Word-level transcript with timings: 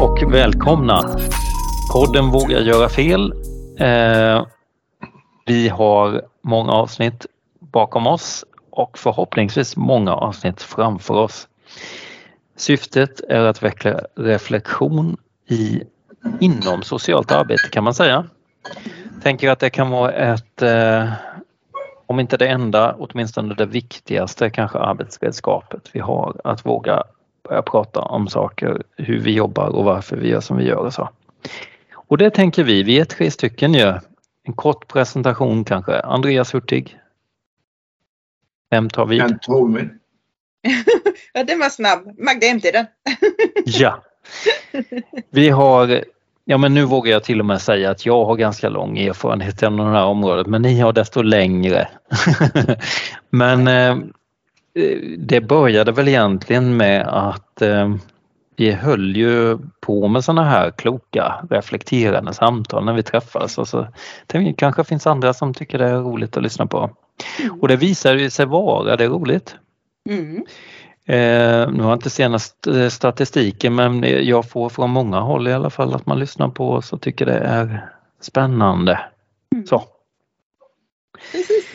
och 0.00 0.32
välkomna. 0.32 1.18
Podden 1.92 2.30
Våga 2.30 2.60
göra 2.60 2.88
fel. 2.88 3.32
Eh, 3.78 4.46
vi 5.46 5.68
har 5.68 6.22
många 6.42 6.72
avsnitt 6.72 7.26
bakom 7.58 8.06
oss 8.06 8.44
och 8.70 8.98
förhoppningsvis 8.98 9.76
många 9.76 10.14
avsnitt 10.14 10.62
framför 10.62 11.14
oss. 11.14 11.48
Syftet 12.56 13.20
är 13.28 13.40
att 13.40 13.62
väcka 13.62 14.00
reflektion 14.16 15.16
i, 15.48 15.82
inom 16.40 16.82
socialt 16.82 17.32
arbete 17.32 17.68
kan 17.72 17.84
man 17.84 17.94
säga. 17.94 18.24
Tänker 19.22 19.50
att 19.50 19.60
det 19.60 19.70
kan 19.70 19.90
vara 19.90 20.12
ett, 20.12 20.62
eh, 20.62 21.12
om 22.06 22.20
inte 22.20 22.36
det 22.36 22.48
enda, 22.48 22.96
åtminstone 22.98 23.54
det 23.54 23.66
viktigaste 23.66 24.50
kanske 24.50 24.78
arbetsredskapet 24.78 25.90
vi 25.92 26.00
har 26.00 26.40
att 26.44 26.66
våga 26.66 27.02
börja 27.50 27.62
prata 27.62 28.00
om 28.00 28.28
saker, 28.28 28.82
hur 28.96 29.18
vi 29.18 29.32
jobbar 29.34 29.68
och 29.68 29.84
varför 29.84 30.16
vi 30.16 30.28
gör 30.28 30.40
som 30.40 30.56
vi 30.56 30.64
gör 30.64 30.76
och 30.76 30.92
så. 30.92 31.08
Och 31.94 32.18
det 32.18 32.30
tänker 32.30 32.64
vi, 32.64 32.82
vi 32.82 33.00
är 33.00 33.04
tre 33.04 33.30
stycken 33.30 33.74
ju. 33.74 33.94
En 34.42 34.52
kort 34.54 34.88
presentation 34.88 35.64
kanske. 35.64 36.00
Andreas 36.00 36.54
Hurtig. 36.54 36.98
Vem 38.70 38.90
tar 38.90 39.06
vid? 39.06 39.20
ja, 41.32 41.44
den 41.44 41.58
var 41.58 41.68
snabb. 41.68 42.18
Magda 42.18 42.46
Hemtiden. 42.46 42.86
ja. 43.64 44.02
Vi 45.30 45.48
har, 45.48 46.04
ja 46.44 46.58
men 46.58 46.74
nu 46.74 46.84
vågar 46.84 47.12
jag 47.12 47.24
till 47.24 47.40
och 47.40 47.46
med 47.46 47.60
säga 47.60 47.90
att 47.90 48.06
jag 48.06 48.24
har 48.24 48.36
ganska 48.36 48.68
lång 48.68 48.98
erfarenhet 48.98 49.62
inom 49.62 49.76
det 49.76 49.98
här 49.98 50.04
området 50.04 50.46
men 50.46 50.62
ni 50.62 50.80
har 50.80 50.92
desto 50.92 51.22
längre. 51.22 51.88
men 53.30 53.68
eh, 53.68 53.96
det 55.18 55.40
började 55.40 55.92
väl 55.92 56.08
egentligen 56.08 56.76
med 56.76 57.06
att 57.08 57.62
eh, 57.62 57.94
vi 58.56 58.72
höll 58.72 59.16
ju 59.16 59.58
på 59.80 60.08
med 60.08 60.24
sådana 60.24 60.44
här 60.44 60.70
kloka 60.70 61.46
reflekterande 61.50 62.34
samtal 62.34 62.84
när 62.84 62.92
vi 62.92 63.02
träffas 63.02 63.58
och 63.58 63.68
så 63.68 63.86
det 64.26 64.52
kanske 64.52 64.84
finns 64.84 65.06
andra 65.06 65.34
som 65.34 65.54
tycker 65.54 65.78
det 65.78 65.88
är 65.88 65.96
roligt 65.96 66.36
att 66.36 66.42
lyssna 66.42 66.66
på. 66.66 66.90
Och 67.60 67.68
det 67.68 67.76
visar 67.76 68.28
sig 68.28 68.46
vara 68.46 68.96
det 68.96 69.08
roligt. 69.08 69.56
Mm. 70.08 70.44
Eh, 71.06 71.72
nu 71.72 71.82
har 71.82 71.90
jag 71.90 71.96
inte 71.96 72.10
senast 72.10 72.66
eh, 72.66 72.88
statistiken 72.88 73.74
men 73.74 74.04
jag 74.26 74.50
får 74.50 74.68
från 74.68 74.90
många 74.90 75.20
håll 75.20 75.48
i 75.48 75.52
alla 75.52 75.70
fall 75.70 75.94
att 75.94 76.06
man 76.06 76.18
lyssnar 76.18 76.48
på 76.48 76.70
oss 76.70 76.92
och 76.92 77.00
tycker 77.00 77.26
det 77.26 77.38
är 77.38 77.90
spännande. 78.20 79.00
Mm. 79.54 79.66
Så. 79.66 79.84
Precis. 81.32 81.69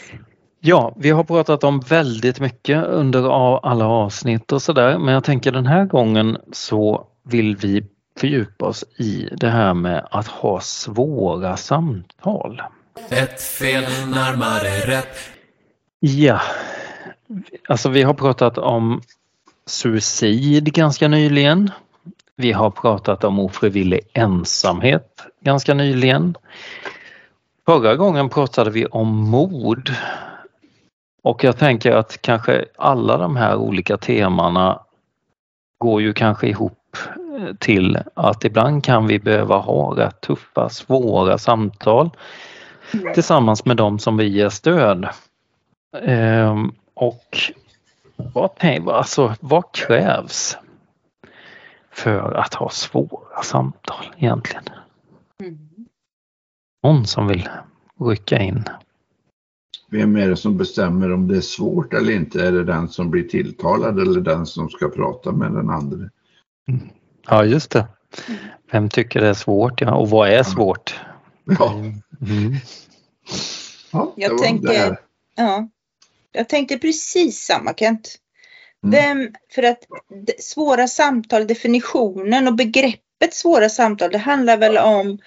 Ja, 0.67 0.94
vi 0.95 1.09
har 1.09 1.23
pratat 1.23 1.63
om 1.63 1.80
väldigt 1.80 2.39
mycket 2.39 2.85
under 2.85 3.30
alla 3.69 3.88
avsnitt 3.88 4.52
och 4.52 4.61
sådär 4.61 4.97
men 4.97 5.13
jag 5.13 5.23
tänker 5.23 5.52
den 5.52 5.66
här 5.66 5.85
gången 5.85 6.38
så 6.52 7.07
vill 7.23 7.55
vi 7.55 7.83
fördjupa 8.19 8.66
oss 8.66 8.83
i 8.97 9.30
det 9.38 9.49
här 9.49 9.73
med 9.73 10.07
att 10.11 10.27
ha 10.27 10.59
svåra 10.59 11.57
samtal. 11.57 12.61
Ett 13.09 13.41
fel 13.41 13.83
närmare 14.07 14.97
rätt. 14.97 15.17
Ja, 15.99 16.41
alltså 17.69 17.89
vi 17.89 18.03
har 18.03 18.13
pratat 18.13 18.57
om 18.57 19.02
suicid 19.66 20.73
ganska 20.73 21.07
nyligen. 21.07 21.72
Vi 22.35 22.52
har 22.52 22.69
pratat 22.72 23.23
om 23.23 23.39
ofrivillig 23.39 24.00
ensamhet 24.13 25.25
ganska 25.41 25.73
nyligen. 25.73 26.35
Förra 27.66 27.95
gången 27.95 28.29
pratade 28.29 28.72
vi 28.72 28.85
om 28.85 29.29
mord 29.29 29.91
och 31.25 31.43
jag 31.43 31.57
tänker 31.57 31.91
att 31.91 32.21
kanske 32.21 32.65
alla 32.77 33.17
de 33.17 33.35
här 33.35 33.55
olika 33.55 33.97
temana 33.97 34.81
går 35.77 36.01
ju 36.01 36.13
kanske 36.13 36.47
ihop 36.47 36.97
eh, 37.39 37.55
till 37.59 37.97
att 38.13 38.45
ibland 38.45 38.83
kan 38.83 39.07
vi 39.07 39.19
behöva 39.19 39.57
ha 39.57 39.97
rätt 39.97 40.22
tuffa, 40.22 40.69
svåra 40.69 41.38
samtal 41.38 42.09
tillsammans 43.13 43.66
med 43.66 43.77
dem 43.77 44.00
som 44.00 44.17
vi 44.17 44.27
ger 44.27 44.50
stöd. 44.50 45.07
Ehm, 46.01 46.72
och 46.94 47.38
vad, 48.16 48.51
alltså, 48.88 49.35
vad 49.39 49.71
krävs 49.71 50.57
för 51.91 52.33
att 52.33 52.53
ha 52.53 52.69
svåra 52.69 53.41
samtal 53.44 54.05
egentligen? 54.17 54.63
Mm. 55.44 55.69
Någon 56.83 57.05
som 57.05 57.27
vill 57.27 57.50
rycka 58.00 58.39
in? 58.39 58.63
Vem 59.91 60.16
är 60.16 60.29
det 60.29 60.38
som 60.38 60.57
bestämmer 60.57 61.13
om 61.13 61.28
det 61.28 61.38
är 61.38 61.41
svårt 61.41 61.94
eller 61.94 62.13
inte? 62.13 62.46
Är 62.46 62.51
det 62.51 62.63
den 62.63 62.90
som 62.90 63.12
blir 63.12 63.23
tilltalad 63.23 64.00
eller 64.00 64.22
den 64.22 64.46
som 64.46 64.69
ska 64.69 64.90
prata 64.90 65.31
med 65.31 65.51
den 65.51 65.69
andra? 65.69 66.09
Mm. 66.68 66.90
Ja, 67.28 67.46
just 67.46 67.72
det. 67.72 67.88
Vem 68.72 68.90
tycker 68.90 69.22
det 69.22 69.28
är 69.28 69.34
svårt? 69.34 69.81
Ja, 69.81 69.95
och 69.95 70.09
vad 70.09 70.29
är 70.29 70.44
svårt? 70.44 71.00
Ja. 71.59 71.74
Mm. 72.22 72.56
ja 73.91 74.13
jag, 74.16 74.38
tänkte, 74.38 74.97
ja, 75.35 75.69
jag 76.31 76.50
tänkte 76.50 76.78
precis 76.78 77.45
samma 77.45 77.74
Kent. 77.74 78.16
Mm. 78.84 78.91
Vem, 78.91 79.34
för 79.53 79.63
att 79.63 79.79
svåra 80.40 80.88
samtal, 80.88 81.47
definitionen 81.47 82.47
och 82.47 82.56
begreppet 82.56 83.34
svåra 83.34 83.69
samtal, 83.69 84.12
det 84.12 84.18
handlar 84.18 84.57
väl 84.57 84.78
om 84.78 85.19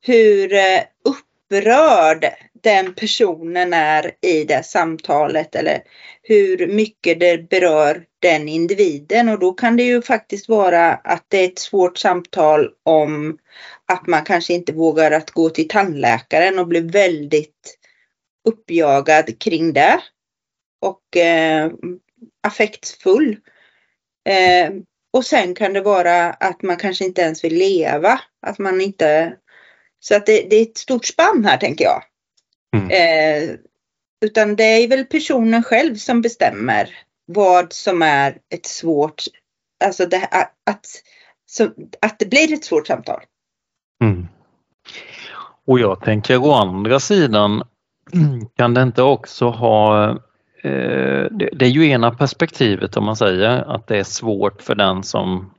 hur 0.00 0.52
eh, 0.52 0.80
upprörd 1.04 2.24
den 2.64 2.94
personen 2.94 3.72
är 3.72 4.12
i 4.20 4.44
det 4.44 4.66
samtalet 4.66 5.54
eller 5.54 5.82
hur 6.22 6.66
mycket 6.66 7.20
det 7.20 7.48
berör 7.48 8.04
den 8.18 8.48
individen 8.48 9.28
och 9.28 9.38
då 9.38 9.52
kan 9.52 9.76
det 9.76 9.82
ju 9.82 10.02
faktiskt 10.02 10.48
vara 10.48 10.94
att 10.94 11.24
det 11.28 11.38
är 11.38 11.48
ett 11.48 11.58
svårt 11.58 11.98
samtal 11.98 12.70
om 12.82 13.38
att 13.92 14.06
man 14.06 14.24
kanske 14.24 14.54
inte 14.54 14.72
vågar 14.72 15.10
att 15.10 15.30
gå 15.30 15.50
till 15.50 15.68
tandläkaren 15.68 16.58
och 16.58 16.68
blir 16.68 16.92
väldigt 16.92 17.78
uppjagad 18.48 19.38
kring 19.38 19.72
det 19.72 20.00
och 20.80 21.16
eh, 21.16 21.70
affektfull. 22.42 23.36
Eh, 24.28 24.72
och 25.12 25.24
sen 25.24 25.54
kan 25.54 25.72
det 25.72 25.80
vara 25.80 26.30
att 26.30 26.62
man 26.62 26.76
kanske 26.76 27.04
inte 27.04 27.22
ens 27.22 27.44
vill 27.44 27.54
leva, 27.54 28.20
att 28.46 28.58
man 28.58 28.80
inte 28.80 29.36
så 30.00 30.16
att 30.16 30.26
det, 30.26 30.46
det 30.50 30.56
är 30.56 30.62
ett 30.62 30.78
stort 30.78 31.04
spann 31.04 31.44
här 31.44 31.56
tänker 31.56 31.84
jag. 31.84 32.02
Mm. 32.74 32.90
Eh, 32.90 33.56
utan 34.24 34.56
det 34.56 34.64
är 34.64 34.88
väl 34.88 35.04
personen 35.04 35.62
själv 35.62 35.94
som 35.94 36.22
bestämmer 36.22 36.88
vad 37.26 37.72
som 37.72 38.02
är 38.02 38.38
ett 38.54 38.66
svårt, 38.66 39.22
alltså 39.84 40.06
det, 40.06 40.28
att, 40.66 40.86
så, 41.46 41.70
att 42.00 42.18
det 42.18 42.26
blir 42.26 42.52
ett 42.52 42.64
svårt 42.64 42.86
samtal. 42.86 43.20
Mm. 44.02 44.28
Och 45.66 45.78
jag 45.78 46.00
tänker 46.00 46.36
å 46.38 46.52
andra 46.52 47.00
sidan 47.00 47.62
kan 48.56 48.74
det 48.74 48.82
inte 48.82 49.02
också 49.02 49.50
ha 49.50 50.10
eh, 50.62 51.26
det 51.30 51.62
är 51.62 51.68
ju 51.68 51.88
ena 51.88 52.14
perspektivet 52.14 52.96
om 52.96 53.04
man 53.04 53.16
säger 53.16 53.48
att 53.74 53.86
det 53.86 53.98
är 53.98 54.04
svårt 54.04 54.62
för 54.62 54.74
den 54.74 55.02
som 55.02 55.53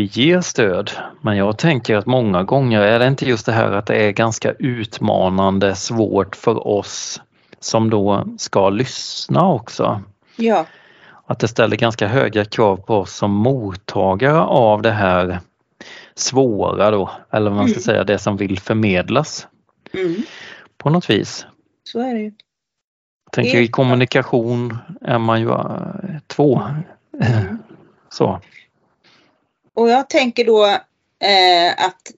vi 0.00 0.06
ger 0.06 0.40
stöd. 0.40 0.90
Men 1.20 1.36
jag 1.36 1.58
tänker 1.58 1.96
att 1.96 2.06
många 2.06 2.42
gånger 2.42 2.80
är 2.80 2.98
det 2.98 3.06
inte 3.06 3.28
just 3.28 3.46
det 3.46 3.52
här 3.52 3.72
att 3.72 3.86
det 3.86 3.94
är 3.94 4.10
ganska 4.10 4.52
utmanande, 4.52 5.74
svårt 5.74 6.36
för 6.36 6.66
oss 6.66 7.20
som 7.58 7.90
då 7.90 8.24
ska 8.38 8.70
lyssna 8.70 9.48
också. 9.48 10.02
Ja. 10.36 10.66
Att 11.26 11.38
det 11.38 11.48
ställer 11.48 11.76
ganska 11.76 12.06
höga 12.06 12.44
krav 12.44 12.76
på 12.76 12.96
oss 12.96 13.14
som 13.14 13.30
mottagare 13.30 14.40
av 14.40 14.82
det 14.82 14.90
här 14.90 15.40
svåra 16.14 16.90
då, 16.90 17.10
eller 17.30 17.50
vad 17.50 17.56
man 17.56 17.68
ska 17.68 17.74
mm. 17.74 17.82
säga, 17.82 18.04
det 18.04 18.18
som 18.18 18.36
vill 18.36 18.58
förmedlas. 18.58 19.46
Mm. 19.92 20.22
På 20.78 20.90
något 20.90 21.10
vis. 21.10 21.46
Så 21.84 22.00
är 22.00 22.14
det 22.14 22.20
ju. 22.20 22.32
Jag 23.24 23.32
tänker 23.32 23.60
i 23.60 23.68
kommunikation 23.68 24.78
är 25.00 25.18
man 25.18 25.40
ju 25.40 25.50
äh, 25.50 25.58
två. 26.26 26.62
Mm. 27.22 27.58
Så. 28.08 28.40
Och 29.80 29.90
jag 29.90 30.08
tänker 30.08 30.44
då 30.44 30.66
eh, 31.24 31.84
att 31.86 32.12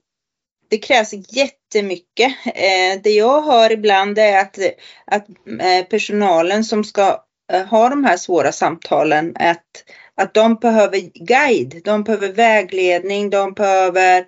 det 0.69 0.77
krävs 0.77 1.13
jättemycket. 1.13 2.33
Eh, 2.45 3.01
det 3.03 3.09
jag 3.09 3.41
hör 3.41 3.71
ibland 3.71 4.19
är 4.19 4.39
att, 4.39 4.57
att 5.05 5.27
eh, 5.61 5.85
personalen 5.89 6.63
som 6.63 6.83
ska 6.83 7.23
eh, 7.53 7.65
ha 7.65 7.89
de 7.89 8.03
här 8.03 8.17
svåra 8.17 8.51
samtalen, 8.51 9.35
att, 9.39 9.83
att 10.15 10.33
de 10.33 10.55
behöver 10.55 10.99
guide, 11.25 11.81
de 11.83 12.03
behöver 12.03 12.31
vägledning, 12.31 13.29
de 13.29 13.53
behöver 13.53 14.25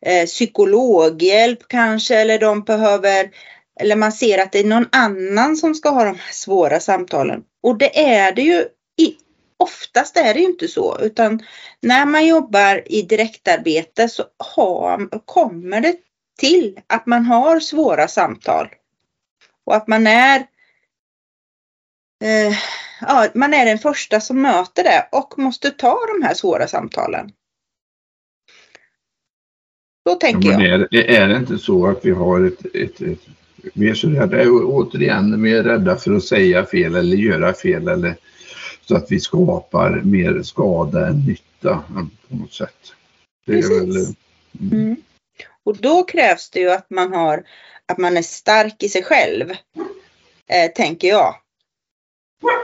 eh, 0.00 0.26
psykologhjälp 0.26 1.68
kanske, 1.68 2.16
eller 2.16 2.38
de 2.38 2.62
behöver 2.62 3.30
eller 3.80 3.96
man 3.96 4.12
ser 4.12 4.38
att 4.38 4.52
det 4.52 4.58
är 4.58 4.64
någon 4.64 4.88
annan 4.92 5.56
som 5.56 5.74
ska 5.74 5.88
ha 5.88 6.04
de 6.04 6.16
här 6.18 6.32
svåra 6.32 6.80
samtalen. 6.80 7.42
Och 7.62 7.78
det 7.78 8.00
är 8.00 8.32
det 8.32 8.42
ju 8.42 8.64
i 8.96 9.16
oftast 9.62 10.16
är 10.16 10.34
det 10.34 10.40
ju 10.40 10.46
inte 10.46 10.68
så 10.68 10.98
utan 11.00 11.40
när 11.80 12.06
man 12.06 12.26
jobbar 12.26 12.82
i 12.86 13.02
direktarbete 13.02 14.08
så 14.08 14.24
har, 14.36 15.18
kommer 15.24 15.80
det 15.80 15.96
till 16.38 16.80
att 16.86 17.06
man 17.06 17.24
har 17.24 17.60
svåra 17.60 18.08
samtal. 18.08 18.68
Och 19.64 19.76
att 19.76 19.88
man 19.88 20.06
är 20.06 20.38
eh, 22.24 22.56
ja, 23.00 23.28
man 23.34 23.54
är 23.54 23.66
den 23.66 23.78
första 23.78 24.20
som 24.20 24.42
möter 24.42 24.84
det 24.84 25.08
och 25.12 25.38
måste 25.38 25.70
ta 25.70 25.98
de 26.06 26.26
här 26.26 26.34
svåra 26.34 26.68
samtalen. 26.68 27.30
Så 30.08 30.14
tänker 30.14 30.52
ja, 30.52 30.62
jag. 30.62 30.94
Är, 30.94 31.10
är 31.10 31.28
det 31.28 31.36
inte 31.36 31.58
så 31.58 31.86
att 31.86 32.04
vi 32.04 32.10
har 32.10 32.46
ett, 32.46 32.74
ett, 32.74 33.00
ett 33.00 33.18
vi 33.74 33.90
är 33.90 33.94
så 33.94 34.08
rädda, 34.08 34.50
återigen, 34.50 35.42
vi 35.42 35.52
är 35.52 35.62
rädda 35.62 35.96
för 35.96 36.16
att 36.16 36.24
säga 36.24 36.66
fel 36.66 36.94
eller 36.94 37.16
göra 37.16 37.54
fel 37.54 37.88
eller 37.88 38.16
så 38.84 38.96
att 38.96 39.12
vi 39.12 39.20
skapar 39.20 40.00
mer 40.04 40.42
skada 40.42 41.08
än 41.08 41.26
nytta 41.26 41.84
på 42.28 42.36
något 42.36 42.52
sätt. 42.52 42.94
Det 43.46 43.52
Precis. 43.52 43.70
Väl, 43.70 43.96
mm. 44.60 44.82
Mm. 44.82 44.96
Och 45.64 45.76
då 45.76 46.04
krävs 46.04 46.50
det 46.50 46.60
ju 46.60 46.70
att 46.70 46.90
man 46.90 47.12
har 47.12 47.44
att 47.86 47.98
man 47.98 48.16
är 48.16 48.22
stark 48.22 48.82
i 48.82 48.88
sig 48.88 49.02
själv, 49.02 49.50
eh, 50.46 50.72
tänker 50.74 51.08
jag, 51.08 51.34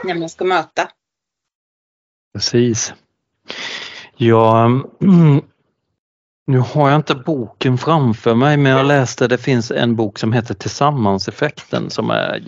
när 0.03 0.13
man 0.13 0.29
ska 0.29 0.45
möta. 0.45 0.91
Precis. 2.33 2.93
Ja, 4.17 4.67
nu 6.49 6.59
har 6.59 6.89
jag 6.89 6.95
inte 6.95 7.15
boken 7.15 7.77
framför 7.77 8.35
mig 8.35 8.57
men 8.57 8.71
jag 8.71 8.85
läste 8.85 9.27
det 9.27 9.37
finns 9.37 9.71
en 9.71 9.95
bok 9.95 10.19
som 10.19 10.33
heter 10.33 10.53
Tillsammanseffekten 10.53 11.89
som 11.89 12.09
är 12.09 12.43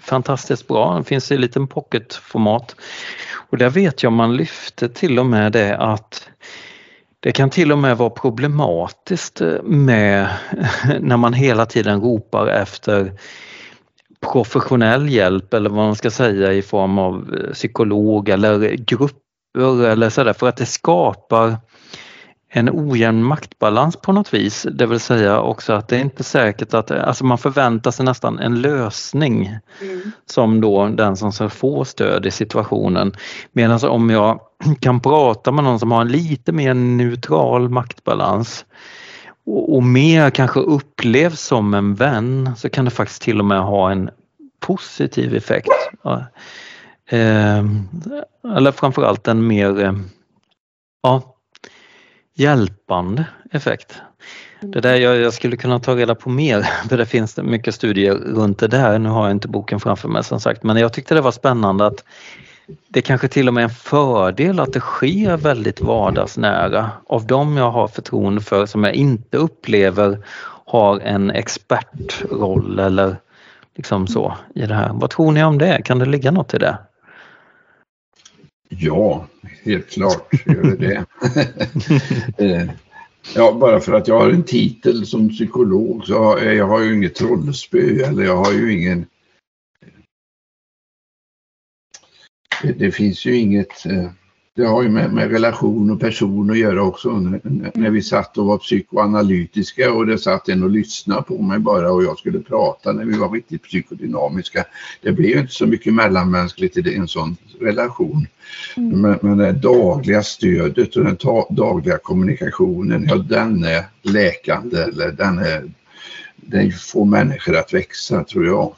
fantastiskt 0.00 0.68
bra. 0.68 0.94
Den 0.94 1.04
finns 1.04 1.32
i 1.32 1.38
liten 1.38 1.66
pocketformat. 1.68 2.76
Och 3.50 3.58
där 3.58 3.70
vet 3.70 4.02
jag 4.02 4.12
man 4.12 4.36
lyfter 4.36 4.88
till 4.88 5.18
och 5.18 5.26
med 5.26 5.52
det 5.52 5.76
att 5.76 6.28
det 7.20 7.32
kan 7.32 7.50
till 7.50 7.72
och 7.72 7.78
med 7.78 7.96
vara 7.96 8.10
problematiskt 8.10 9.40
eh, 9.40 9.62
med 9.62 10.28
när 11.00 11.16
man 11.16 11.32
hela 11.32 11.66
tiden 11.66 12.00
ropar 12.00 12.46
efter 12.46 13.12
professionell 14.32 15.08
hjälp 15.08 15.54
eller 15.54 15.70
vad 15.70 15.86
man 15.86 15.96
ska 15.96 16.10
säga 16.10 16.52
i 16.52 16.62
form 16.62 16.98
av 16.98 17.34
eh, 17.34 17.52
psykolog 17.52 18.28
eller 18.28 18.76
grupper 18.76 19.84
eller 19.86 20.10
sådär 20.10 20.32
för 20.32 20.48
att 20.48 20.56
det 20.56 20.66
skapar 20.66 21.56
en 22.56 22.70
ojämn 22.72 23.24
maktbalans 23.24 23.96
på 23.96 24.12
något 24.12 24.34
vis. 24.34 24.66
Det 24.72 24.86
vill 24.86 25.00
säga 25.00 25.40
också 25.40 25.72
att 25.72 25.88
det 25.88 25.96
är 25.96 26.00
inte 26.00 26.24
säkert 26.24 26.74
att, 26.74 26.90
alltså 26.90 27.24
man 27.24 27.38
förväntar 27.38 27.90
sig 27.90 28.04
nästan 28.04 28.38
en 28.38 28.60
lösning 28.60 29.58
mm. 29.80 30.12
som 30.26 30.60
då 30.60 30.88
den 30.88 31.16
som 31.16 31.32
ska 31.32 31.48
få 31.48 31.84
stöd 31.84 32.26
i 32.26 32.30
situationen. 32.30 33.12
Medan 33.52 33.80
om 33.84 34.10
jag 34.10 34.40
kan 34.80 35.00
prata 35.00 35.52
med 35.52 35.64
någon 35.64 35.80
som 35.80 35.92
har 35.92 36.00
en 36.00 36.08
lite 36.08 36.52
mer 36.52 36.74
neutral 36.74 37.68
maktbalans 37.68 38.64
och, 39.46 39.76
och 39.76 39.82
mer 39.82 40.30
kanske 40.30 40.60
upplevs 40.60 41.40
som 41.40 41.74
en 41.74 41.94
vän 41.94 42.50
så 42.56 42.68
kan 42.68 42.84
det 42.84 42.90
faktiskt 42.90 43.22
till 43.22 43.38
och 43.38 43.46
med 43.46 43.60
ha 43.60 43.90
en 43.90 44.10
positiv 44.60 45.34
effekt. 45.34 45.68
Eh, 47.10 47.64
eller 48.56 48.72
framförallt 48.72 49.28
en 49.28 49.46
mer 49.46 49.84
eh, 49.84 49.92
ja, 51.02 51.33
hjälpande 52.34 53.24
effekt. 53.50 54.02
Det 54.60 54.80
där 54.80 54.94
jag, 54.94 55.16
jag, 55.16 55.32
skulle 55.32 55.56
kunna 55.56 55.80
ta 55.80 55.96
reda 55.96 56.14
på 56.14 56.30
mer 56.30 56.62
för 56.88 56.98
det 56.98 57.06
finns 57.06 57.36
mycket 57.36 57.74
studier 57.74 58.14
runt 58.14 58.58
det 58.58 58.68
där. 58.68 58.98
Nu 58.98 59.08
har 59.08 59.24
jag 59.24 59.30
inte 59.30 59.48
boken 59.48 59.80
framför 59.80 60.08
mig 60.08 60.24
som 60.24 60.40
sagt 60.40 60.62
men 60.62 60.76
jag 60.76 60.92
tyckte 60.92 61.14
det 61.14 61.20
var 61.20 61.32
spännande 61.32 61.86
att 61.86 62.04
det 62.88 63.02
kanske 63.02 63.28
till 63.28 63.48
och 63.48 63.54
med 63.54 63.62
är 63.62 63.68
en 63.68 63.74
fördel 63.74 64.60
att 64.60 64.72
det 64.72 64.80
sker 64.80 65.36
väldigt 65.36 65.80
vardagsnära 65.80 66.90
av 67.06 67.26
dem 67.26 67.56
jag 67.56 67.70
har 67.70 67.88
förtroende 67.88 68.40
för 68.40 68.66
som 68.66 68.84
jag 68.84 68.94
inte 68.94 69.36
upplever 69.36 70.18
har 70.66 71.00
en 71.00 71.30
expertroll 71.30 72.78
eller 72.78 73.16
liksom 73.74 74.06
så 74.06 74.34
i 74.54 74.66
det 74.66 74.74
här. 74.74 74.90
Vad 74.92 75.10
tror 75.10 75.32
ni 75.32 75.44
om 75.44 75.58
det? 75.58 75.82
Kan 75.82 75.98
det 75.98 76.06
ligga 76.06 76.30
något 76.30 76.54
i 76.54 76.58
det? 76.58 76.78
Ja, 78.78 79.26
helt 79.64 79.90
klart 79.90 80.46
gör 80.46 80.62
det 80.62 80.76
det. 80.76 81.06
Eh, 82.44 82.70
ja, 83.34 83.52
bara 83.60 83.80
för 83.80 83.92
att 83.92 84.08
jag 84.08 84.20
har 84.20 84.30
en 84.30 84.42
titel 84.44 85.06
som 85.06 85.28
psykolog 85.28 86.06
så 86.06 86.18
har 86.18 86.38
jag, 86.38 86.54
jag 86.54 86.66
har 86.66 86.80
ju 86.80 86.94
inget 86.94 87.14
trollspö 87.14 87.78
eller 87.78 88.24
jag 88.24 88.36
har 88.36 88.52
ju 88.52 88.72
ingen... 88.72 89.06
Det, 92.62 92.72
det 92.72 92.92
finns 92.92 93.24
ju 93.24 93.36
inget... 93.36 93.86
Det 94.56 94.64
har 94.64 94.82
ju 94.82 94.88
med, 94.88 95.12
med, 95.12 95.30
relation 95.30 95.90
och 95.90 96.00
person 96.00 96.50
att 96.50 96.58
göra 96.58 96.82
också. 96.82 97.10
När 97.74 97.90
vi 97.90 98.02
satt 98.02 98.38
och 98.38 98.46
var 98.46 98.58
psykoanalytiska 98.58 99.92
och 99.92 100.06
det 100.06 100.18
satt 100.18 100.48
en 100.48 100.62
och 100.62 100.70
lyssnade 100.70 101.22
på 101.22 101.42
mig 101.42 101.58
bara 101.58 101.92
och 101.92 102.04
jag 102.04 102.18
skulle 102.18 102.40
prata 102.40 102.92
när 102.92 103.04
vi 103.04 103.18
var 103.18 103.30
riktigt 103.30 103.62
psykodynamiska. 103.62 104.64
Det 105.02 105.12
blev 105.12 105.30
ju 105.30 105.40
inte 105.40 105.52
så 105.52 105.66
mycket 105.66 105.94
mellanmänskligt 105.94 106.76
i 106.76 106.94
en 106.94 107.08
sån 107.08 107.36
relation. 107.60 108.26
Mm. 108.76 109.00
Men, 109.00 109.18
men 109.22 109.38
det 109.38 109.52
dagliga 109.52 110.22
stödet 110.22 110.96
och 110.96 111.04
den 111.04 111.16
dagliga 111.50 111.98
kommunikationen, 111.98 113.06
ja 113.08 113.16
den 113.16 113.64
är 113.64 113.84
läkande 114.02 114.76
eller 114.76 115.12
den 115.12 115.38
är, 115.38 115.70
den 116.36 116.72
får 116.72 117.04
människor 117.04 117.56
att 117.56 117.74
växa 117.74 118.24
tror 118.24 118.46
jag. 118.46 118.74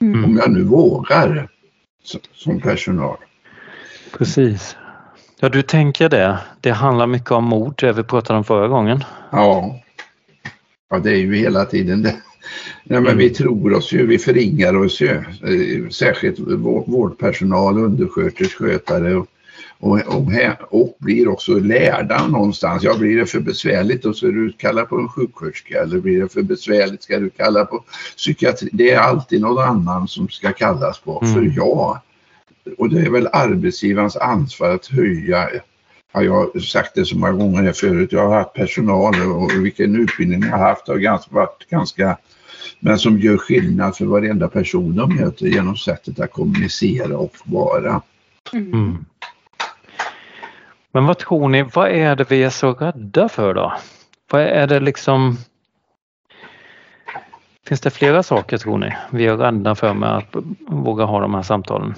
Mm. 0.00 0.24
Om 0.24 0.36
jag 0.36 0.52
nu 0.52 0.62
vågar 0.62 1.48
som 2.34 2.60
personal. 2.60 3.16
Precis. 4.18 4.76
Ja, 5.40 5.48
du 5.48 5.62
tänker 5.62 6.08
det. 6.08 6.38
Det 6.60 6.70
handlar 6.70 7.06
mycket 7.06 7.30
om 7.30 7.44
mod, 7.44 7.74
det 7.78 7.92
vi 7.92 8.02
pratade 8.02 8.38
om 8.38 8.44
förra 8.44 8.68
gången. 8.68 9.04
Ja, 9.30 9.80
ja 10.90 10.98
det 10.98 11.10
är 11.10 11.16
ju 11.16 11.36
hela 11.36 11.64
tiden 11.64 12.02
det. 12.02 12.16
Nej, 12.84 13.00
men 13.00 13.06
mm. 13.06 13.18
Vi 13.18 13.30
tror 13.30 13.72
oss 13.72 13.92
ju, 13.92 14.06
vi 14.06 14.18
förringar 14.18 14.76
oss 14.76 15.00
ju. 15.00 15.24
Särskilt 15.90 16.38
vårdpersonal, 16.86 17.78
undersköterskor, 17.78 18.66
skötare 18.68 19.14
och, 19.14 19.26
och, 19.78 20.00
och, 20.06 20.28
och, 20.70 20.96
blir 20.98 21.28
också 21.28 21.52
lärda 21.54 22.26
någonstans. 22.26 22.82
Ja, 22.82 22.98
blir 22.98 23.16
det 23.16 23.26
för 23.26 23.40
besvärligt 23.40 24.04
och 24.04 24.16
så 24.16 24.26
är 24.26 24.32
du 24.32 24.52
kallad 24.52 24.88
på 24.88 24.96
en 24.96 25.08
sjuksköterska 25.08 25.82
eller 25.82 26.00
blir 26.00 26.22
det 26.22 26.32
för 26.32 26.42
besvärligt 26.42 27.02
ska 27.02 27.18
du 27.18 27.30
kalla 27.30 27.64
på 27.64 27.84
psykiatri. 28.16 28.68
Det 28.72 28.90
är 28.90 28.98
alltid 28.98 29.40
någon 29.40 29.64
annan 29.64 30.08
som 30.08 30.28
ska 30.28 30.52
kallas 30.52 30.98
på. 30.98 31.22
Mm. 31.22 31.34
För 31.34 31.52
jag 31.56 32.00
och 32.78 32.90
det 32.90 33.00
är 33.00 33.10
väl 33.10 33.28
arbetsgivarens 33.32 34.16
ansvar 34.16 34.70
att 34.70 34.86
höja 34.86 35.48
Ja, 36.12 36.22
jag 36.22 36.32
har 36.32 36.60
sagt 36.60 36.94
det 36.94 37.04
så 37.04 37.18
många 37.18 37.32
gånger 37.32 37.62
här 37.62 37.72
förut. 37.72 38.12
Jag 38.12 38.28
har 38.28 38.38
haft 38.38 38.52
personal 38.52 39.14
och 39.22 39.64
vilken 39.64 39.96
utbildning 39.96 40.42
jag 40.42 40.50
har 40.50 40.68
haft 40.68 40.88
har 40.88 40.96
ganska, 40.96 41.34
varit 41.34 41.66
ganska 41.70 42.18
men 42.80 42.98
som 42.98 43.18
gör 43.18 43.36
skillnad 43.36 43.96
för 43.96 44.04
varenda 44.04 44.48
person 44.48 44.96
de 44.96 45.16
möter 45.16 45.46
genom 45.46 45.76
sättet 45.76 46.20
att 46.20 46.32
kommunicera 46.32 47.18
och 47.18 47.32
vara. 47.44 48.02
Mm. 48.52 48.72
mm. 48.72 49.04
Men 50.92 51.06
vad 51.06 51.18
tror 51.18 51.48
ni, 51.48 51.62
vad 51.62 51.88
är 51.88 52.16
det 52.16 52.30
vi 52.30 52.42
är 52.42 52.50
så 52.50 52.72
rädda 52.72 53.28
för 53.28 53.54
då? 53.54 53.72
Vad 54.30 54.42
är 54.42 54.66
det 54.66 54.80
liksom 54.80 55.36
Finns 57.66 57.80
det 57.80 57.90
flera 57.90 58.22
saker 58.22 58.58
tror 58.58 58.78
ni 58.78 58.92
vi 59.10 59.26
är 59.26 59.36
rädda 59.36 59.74
för 59.74 59.94
med 59.94 60.16
att 60.16 60.36
våga 60.68 61.04
ha 61.04 61.20
de 61.20 61.34
här 61.34 61.42
samtalen? 61.42 61.94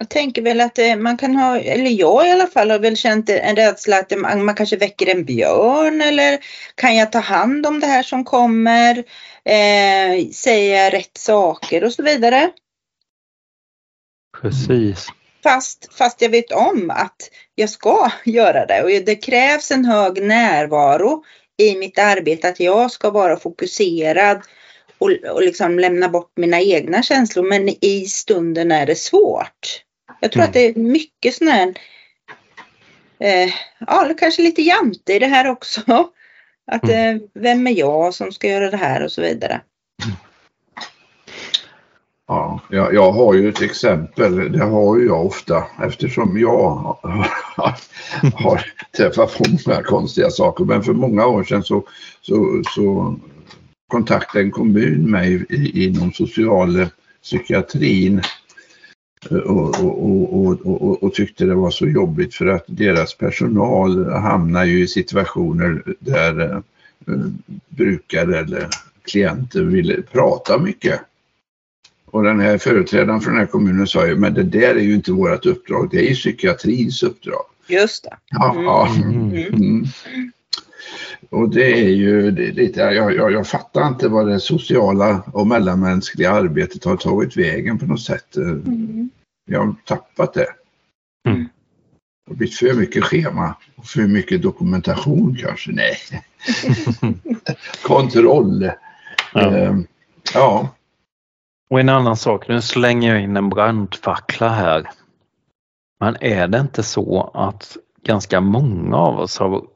Jag 0.00 0.08
tänker 0.08 0.42
väl 0.42 0.60
att 0.60 0.78
eh, 0.78 0.96
man 0.96 1.16
kan 1.16 1.36
ha, 1.36 1.58
eller 1.58 1.90
jag 1.90 2.26
i 2.26 2.30
alla 2.30 2.46
fall 2.46 2.70
har 2.70 2.78
väl 2.78 2.96
känt 2.96 3.30
en 3.30 3.56
rädsla 3.56 3.98
att 3.98 4.18
man 4.18 4.54
kanske 4.54 4.76
väcker 4.76 5.06
en 5.06 5.24
björn 5.24 6.00
eller 6.00 6.38
kan 6.74 6.96
jag 6.96 7.12
ta 7.12 7.18
hand 7.18 7.66
om 7.66 7.80
det 7.80 7.86
här 7.86 8.02
som 8.02 8.24
kommer? 8.24 9.04
Eh, 9.44 10.28
säga 10.32 10.90
rätt 10.90 11.18
saker 11.18 11.84
och 11.84 11.92
så 11.92 12.02
vidare. 12.02 12.50
Precis. 14.40 15.06
Fast, 15.42 15.94
fast 15.94 16.22
jag 16.22 16.28
vet 16.30 16.52
om 16.52 16.90
att 16.90 17.30
jag 17.54 17.70
ska 17.70 18.10
göra 18.24 18.66
det 18.66 18.82
och 18.82 19.04
det 19.04 19.16
krävs 19.16 19.70
en 19.70 19.84
hög 19.84 20.22
närvaro 20.22 21.24
i 21.62 21.76
mitt 21.76 21.98
arbete 21.98 22.48
att 22.48 22.60
jag 22.60 22.90
ska 22.90 23.10
vara 23.10 23.36
fokuserad 23.36 24.42
och, 24.98 25.10
och 25.10 25.42
liksom 25.42 25.78
lämna 25.78 26.08
bort 26.08 26.32
mina 26.36 26.60
egna 26.60 27.02
känslor 27.02 27.48
men 27.48 27.68
i 27.84 28.06
stunden 28.06 28.72
är 28.72 28.86
det 28.86 28.96
svårt. 28.96 29.84
Jag 30.20 30.32
tror 30.32 30.42
mm. 30.42 30.48
att 30.48 30.54
det 30.54 30.66
är 30.66 30.74
mycket 30.74 31.34
sån 31.34 31.48
här, 31.48 31.74
eh, 33.18 33.52
ja 33.78 34.14
kanske 34.18 34.42
lite 34.42 34.62
jante 34.62 35.12
i 35.12 35.18
det 35.18 35.26
här 35.26 35.50
också. 35.50 35.80
Att 36.72 36.84
mm. 36.84 37.16
eh, 37.16 37.22
vem 37.34 37.66
är 37.66 37.78
jag 37.78 38.14
som 38.14 38.32
ska 38.32 38.48
göra 38.48 38.70
det 38.70 38.76
här 38.76 39.04
och 39.04 39.12
så 39.12 39.22
vidare. 39.22 39.60
Ja, 42.28 42.60
jag, 42.70 42.94
jag 42.94 43.12
har 43.12 43.34
ju 43.34 43.48
ett 43.48 43.62
exempel, 43.62 44.52
det 44.52 44.64
har 44.64 44.98
ju 44.98 45.06
jag 45.06 45.26
ofta 45.26 45.66
eftersom 45.82 46.40
jag 46.40 46.68
har 48.34 48.72
träffat 48.96 49.38
på 49.38 49.44
många 49.66 49.82
konstiga 49.82 50.30
saker. 50.30 50.64
Men 50.64 50.82
för 50.82 50.92
många 50.92 51.26
år 51.26 51.44
sedan 51.44 51.62
så, 51.62 51.84
så, 52.20 52.62
så 52.74 53.16
kontaktade 53.88 54.44
en 54.44 54.50
kommun 54.50 55.10
mig 55.10 55.46
inom 55.74 56.12
socialpsykiatrin 56.12 58.22
och, 59.28 59.84
och, 59.84 60.66
och, 60.66 61.02
och, 61.02 61.14
tyckte 61.14 61.44
det 61.44 61.54
var 61.54 61.70
så 61.70 61.86
jobbigt 61.86 62.34
för 62.34 62.46
att 62.46 62.64
deras 62.66 63.14
personal 63.14 64.10
hamnar 64.10 64.64
ju 64.64 64.82
i 64.82 64.88
situationer 64.88 65.82
där 65.98 66.40
eh, 66.50 66.60
brukare 67.68 68.38
eller 68.38 68.68
klienter 69.04 69.62
vill 69.62 70.02
prata 70.12 70.58
mycket. 70.58 71.00
Och 72.04 72.22
den 72.22 72.40
här 72.40 72.58
företrädaren 72.58 73.20
från 73.20 73.32
den 73.32 73.40
här 73.40 73.50
kommunen 73.50 73.86
sa 73.86 74.06
ju, 74.06 74.16
men 74.16 74.34
det 74.34 74.42
där 74.42 74.74
är 74.74 74.80
ju 74.80 74.94
inte 74.94 75.12
vårt 75.12 75.46
uppdrag, 75.46 75.88
det 75.90 75.98
är 75.98 76.08
ju 76.08 76.14
psykiatrins 76.14 77.02
uppdrag. 77.02 77.44
Just 77.66 78.04
det. 78.04 78.36
Mm. 78.50 78.64
Ja, 78.64 78.88
mm. 78.96 79.32
Mm. 79.32 79.86
Och 81.30 81.48
det 81.48 81.72
är 81.72 81.88
ju 81.88 82.30
lite, 82.30 82.80
jag, 82.80 83.14
jag, 83.14 83.32
jag 83.32 83.46
fattar 83.46 83.88
inte 83.88 84.08
vad 84.08 84.26
det 84.28 84.40
sociala 84.40 85.22
och 85.32 85.46
mellanmänskliga 85.46 86.30
arbetet 86.30 86.84
har 86.84 86.96
tagit 86.96 87.36
vägen 87.36 87.78
på 87.78 87.86
något 87.86 88.00
sätt. 88.00 88.36
Mm. 88.36 89.10
Jag 89.50 89.60
har 89.60 89.74
tappat 89.84 90.34
det. 90.34 90.46
Mm. 91.28 91.48
Det 92.26 92.32
har 92.32 92.36
blivit 92.36 92.56
för 92.56 92.74
mycket 92.74 93.04
schema 93.04 93.54
och 93.76 93.86
för 93.86 94.02
mycket 94.02 94.42
dokumentation 94.42 95.36
kanske. 95.40 95.72
Nej. 95.72 95.96
Kontroll. 97.82 98.70
Ja. 99.34 99.56
Ehm, 99.56 99.86
ja. 100.34 100.68
Och 101.70 101.80
en 101.80 101.88
annan 101.88 102.16
sak, 102.16 102.48
nu 102.48 102.62
slänger 102.62 103.14
jag 103.14 103.22
in 103.22 103.36
en 103.36 103.48
brandfackla 103.48 104.48
här. 104.48 104.90
Men 106.00 106.16
är 106.20 106.48
det 106.48 106.58
inte 106.58 106.82
så 106.82 107.30
att 107.34 107.76
ganska 108.04 108.40
många 108.40 108.96
av 108.96 109.18
oss 109.18 109.38
har 109.38 109.66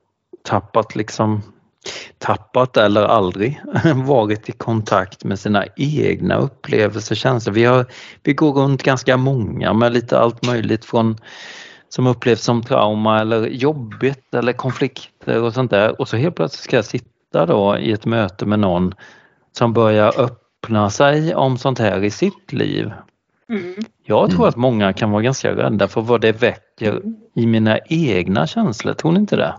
tappat 0.44 0.96
liksom 0.96 1.42
tappat 2.18 2.76
eller 2.76 3.04
aldrig 3.04 3.60
varit 3.94 4.48
i 4.48 4.52
kontakt 4.52 5.24
med 5.24 5.38
sina 5.38 5.64
egna 5.76 6.36
upplevelser, 6.36 7.14
känslor. 7.14 7.54
Vi, 7.54 7.64
har, 7.64 7.86
vi 8.22 8.34
går 8.34 8.52
runt 8.52 8.82
ganska 8.82 9.16
många 9.16 9.72
med 9.72 9.92
lite 9.92 10.18
allt 10.18 10.46
möjligt 10.46 10.84
från 10.84 11.16
som 11.88 12.06
upplevs 12.06 12.42
som 12.42 12.62
trauma 12.62 13.20
eller 13.20 13.46
jobbigt 13.46 14.34
eller 14.34 14.52
konflikter 14.52 15.42
och 15.42 15.54
sånt 15.54 15.70
där 15.70 16.00
och 16.00 16.08
så 16.08 16.16
helt 16.16 16.36
plötsligt 16.36 16.64
ska 16.64 16.76
jag 16.76 16.84
sitta 16.84 17.46
då 17.46 17.78
i 17.78 17.92
ett 17.92 18.06
möte 18.06 18.46
med 18.46 18.58
någon 18.58 18.94
som 19.52 19.72
börjar 19.72 20.20
öppna 20.20 20.90
sig 20.90 21.34
om 21.34 21.58
sånt 21.58 21.78
här 21.78 22.04
i 22.04 22.10
sitt 22.10 22.52
liv. 22.52 22.92
Mm. 23.48 23.74
Jag 24.04 24.30
tror 24.30 24.40
mm. 24.40 24.48
att 24.48 24.56
många 24.56 24.92
kan 24.92 25.10
vara 25.10 25.22
ganska 25.22 25.56
rädda 25.56 25.88
för 25.88 26.00
vad 26.00 26.20
det 26.20 26.32
väcker 26.32 27.02
i 27.34 27.46
mina 27.46 27.78
egna 27.78 28.46
känslor, 28.46 28.92
tror 28.92 29.12
ni 29.12 29.20
inte 29.20 29.36
det? 29.36 29.54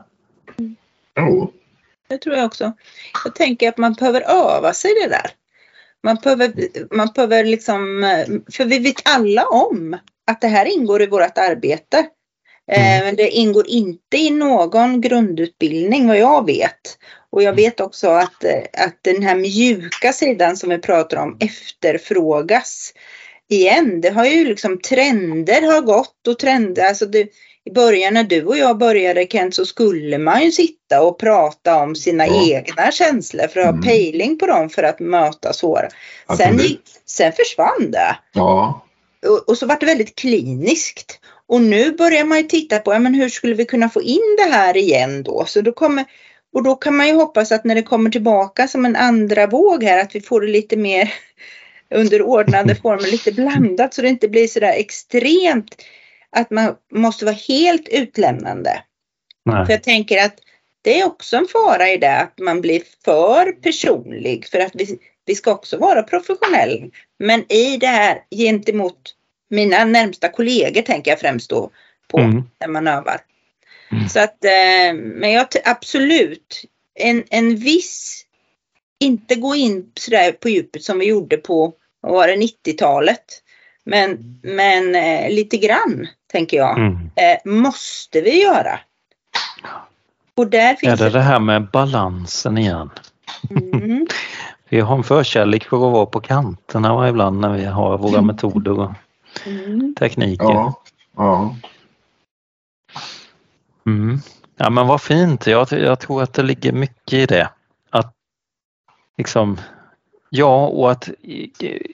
Jo. 1.19 1.53
Det 2.07 2.17
tror 2.17 2.35
jag 2.35 2.45
också. 2.45 2.73
Jag 3.23 3.35
tänker 3.35 3.69
att 3.69 3.77
man 3.77 3.93
behöver 3.93 4.21
öva 4.21 4.73
sig 4.73 4.91
det 5.01 5.09
där. 5.09 5.31
Man 6.03 6.15
behöver, 6.23 6.53
man 6.95 7.09
behöver 7.15 7.43
liksom, 7.43 8.01
för 8.51 8.65
vi 8.65 8.79
vet 8.79 9.01
alla 9.05 9.45
om 9.45 9.97
att 10.27 10.41
det 10.41 10.47
här 10.47 10.65
ingår 10.65 11.01
i 11.01 11.07
vårt 11.07 11.37
arbete. 11.37 12.05
Eh, 12.71 12.95
mm. 12.95 13.05
Men 13.05 13.15
det 13.15 13.29
ingår 13.29 13.67
inte 13.67 14.17
i 14.17 14.29
någon 14.29 15.01
grundutbildning 15.01 16.07
vad 16.07 16.17
jag 16.17 16.45
vet. 16.45 16.97
Och 17.29 17.43
jag 17.43 17.53
vet 17.53 17.79
också 17.79 18.09
att, 18.09 18.45
att 18.73 18.99
den 19.01 19.23
här 19.23 19.35
mjuka 19.35 20.13
sidan 20.13 20.57
som 20.57 20.69
vi 20.69 20.77
pratar 20.77 21.17
om 21.17 21.37
efterfrågas 21.39 22.93
igen. 23.49 24.01
Det 24.01 24.09
har 24.09 24.25
ju 24.25 24.45
liksom 24.45 24.79
trender 24.81 25.61
har 25.61 25.81
gått 25.81 26.27
och 26.27 26.39
trender, 26.39 26.85
alltså 26.85 27.05
det, 27.05 27.27
i 27.65 27.71
början 27.71 28.13
när 28.13 28.23
du 28.23 28.45
och 28.45 28.57
jag 28.57 28.77
började 28.77 29.27
Kent 29.27 29.55
så 29.55 29.65
skulle 29.65 30.17
man 30.17 30.43
ju 30.43 30.51
sitta 30.51 31.01
och 31.01 31.19
prata 31.19 31.75
om 31.83 31.95
sina 31.95 32.27
ja. 32.27 32.47
egna 32.47 32.91
känslor 32.91 33.47
för 33.47 33.59
att 33.59 33.67
mm. 33.67 33.75
ha 33.75 33.83
pejling 33.83 34.37
på 34.37 34.45
dem 34.45 34.69
för 34.69 34.83
att 34.83 34.99
möta 34.99 35.53
svåra. 35.53 35.87
Sen, 36.37 36.57
gick, 36.57 36.81
sen 37.05 37.31
försvann 37.31 37.91
det. 37.91 38.17
Ja. 38.33 38.85
Och, 39.27 39.49
och, 39.49 39.57
så 39.57 39.65
var 39.65 39.77
det 39.79 39.85
väldigt 39.85 40.15
kliniskt. 40.15 41.19
Och 41.47 41.61
nu 41.61 41.91
börjar 41.91 42.25
man 42.25 42.37
ju 42.37 42.43
titta 42.43 42.79
på 42.79 42.93
ja, 42.93 42.99
men 42.99 43.13
hur 43.13 43.29
skulle 43.29 43.55
vi 43.55 43.65
kunna 43.65 43.89
få 43.89 44.01
in 44.01 44.37
det 44.37 44.51
här 44.51 44.77
igen 44.77 45.23
då? 45.23 45.45
Så 45.47 45.61
då 45.61 45.71
kommer, 45.71 46.05
och 46.53 46.63
då 46.63 46.75
kan 46.75 46.95
man 46.95 47.07
ju 47.07 47.13
hoppas 47.13 47.51
att 47.51 47.63
när 47.63 47.75
det 47.75 47.83
kommer 47.83 48.09
tillbaka 48.09 48.67
som 48.67 48.85
en 48.85 48.95
andra 48.95 49.47
våg 49.47 49.83
här 49.83 49.99
att 49.99 50.15
vi 50.15 50.21
får 50.21 50.41
det 50.41 50.47
lite 50.47 50.77
mer 50.77 51.13
under 51.95 52.21
ordnade 52.21 52.75
former, 52.75 53.11
lite 53.11 53.31
blandat 53.31 53.93
så 53.93 54.01
det 54.01 54.09
inte 54.09 54.27
blir 54.27 54.47
så 54.47 54.59
där 54.59 54.73
extremt 54.73 55.75
att 56.35 56.51
man 56.51 56.75
måste 56.91 57.25
vara 57.25 57.35
helt 57.35 57.87
utlämnande. 57.87 58.83
Nej. 59.45 59.65
För 59.65 59.73
jag 59.73 59.83
tänker 59.83 60.25
att 60.25 60.35
det 60.81 60.99
är 60.99 61.05
också 61.05 61.37
en 61.37 61.47
fara 61.47 61.89
i 61.89 61.97
det 61.97 62.17
att 62.17 62.39
man 62.39 62.61
blir 62.61 62.81
för 63.05 63.51
personlig 63.51 64.47
för 64.47 64.59
att 64.59 64.71
vi, 64.73 64.99
vi 65.25 65.35
ska 65.35 65.51
också 65.51 65.77
vara 65.77 66.03
professionella. 66.03 66.87
Men 67.19 67.51
i 67.51 67.77
det 67.77 67.87
här 67.87 68.23
gentemot 68.35 69.15
mina 69.49 69.85
närmsta 69.85 70.29
kollegor 70.29 70.81
tänker 70.81 71.11
jag 71.11 71.19
främst 71.19 71.49
då 71.49 71.69
på 72.07 72.19
mm. 72.19 72.43
när 72.59 72.67
man 72.67 72.87
övar. 72.87 73.21
Mm. 73.91 74.09
Så 74.09 74.19
att, 74.19 74.45
eh, 74.45 74.93
men 74.93 75.31
jag 75.31 75.47
absolut 75.63 76.65
en, 76.95 77.23
en 77.29 77.55
viss, 77.55 78.25
inte 78.99 79.35
gå 79.35 79.55
in 79.55 79.91
sådär 79.95 80.31
på 80.31 80.49
djupet 80.49 80.83
som 80.83 80.99
vi 80.99 81.05
gjorde 81.05 81.37
på, 81.37 81.73
var 82.01 82.27
det, 82.27 82.35
90-talet. 82.35 83.41
Men, 83.83 84.39
men 84.43 84.95
eh, 84.95 85.29
lite 85.29 85.57
grann, 85.57 86.07
tänker 86.35 86.57
jag, 86.57 86.77
mm. 86.77 87.09
eh, 87.15 87.51
måste 87.51 88.21
vi 88.21 88.41
göra. 88.41 88.79
Och 90.35 90.47
där 90.47 90.75
finns 90.75 91.01
är 91.01 91.05
det 91.05 91.09
det 91.09 91.21
här 91.21 91.39
med 91.39 91.67
balansen 91.71 92.57
igen? 92.57 92.89
Mm. 93.49 94.07
vi 94.69 94.79
har 94.79 94.95
en 94.95 95.03
förkärlek 95.03 95.63
för 95.63 95.77
att 95.77 95.93
vara 95.93 96.05
på 96.05 96.19
kanterna 96.19 97.09
ibland 97.09 97.39
när 97.39 97.49
vi 97.49 97.65
har 97.65 97.97
våra 97.97 98.17
mm. 98.17 98.27
metoder 98.27 98.79
och 98.79 98.91
mm. 99.45 99.95
tekniker. 99.95 100.45
Ja. 100.45 100.81
ja. 101.15 101.55
Mm. 103.85 104.19
Ja 104.57 104.69
men 104.69 104.87
vad 104.87 105.01
fint, 105.01 105.47
jag, 105.47 105.71
jag 105.71 105.99
tror 105.99 106.23
att 106.23 106.33
det 106.33 106.43
ligger 106.43 106.71
mycket 106.71 107.13
i 107.13 107.25
det. 107.25 107.49
Att 107.89 108.13
liksom 109.17 109.57
Ja, 110.29 110.67
och 110.67 110.91
att 110.91 111.09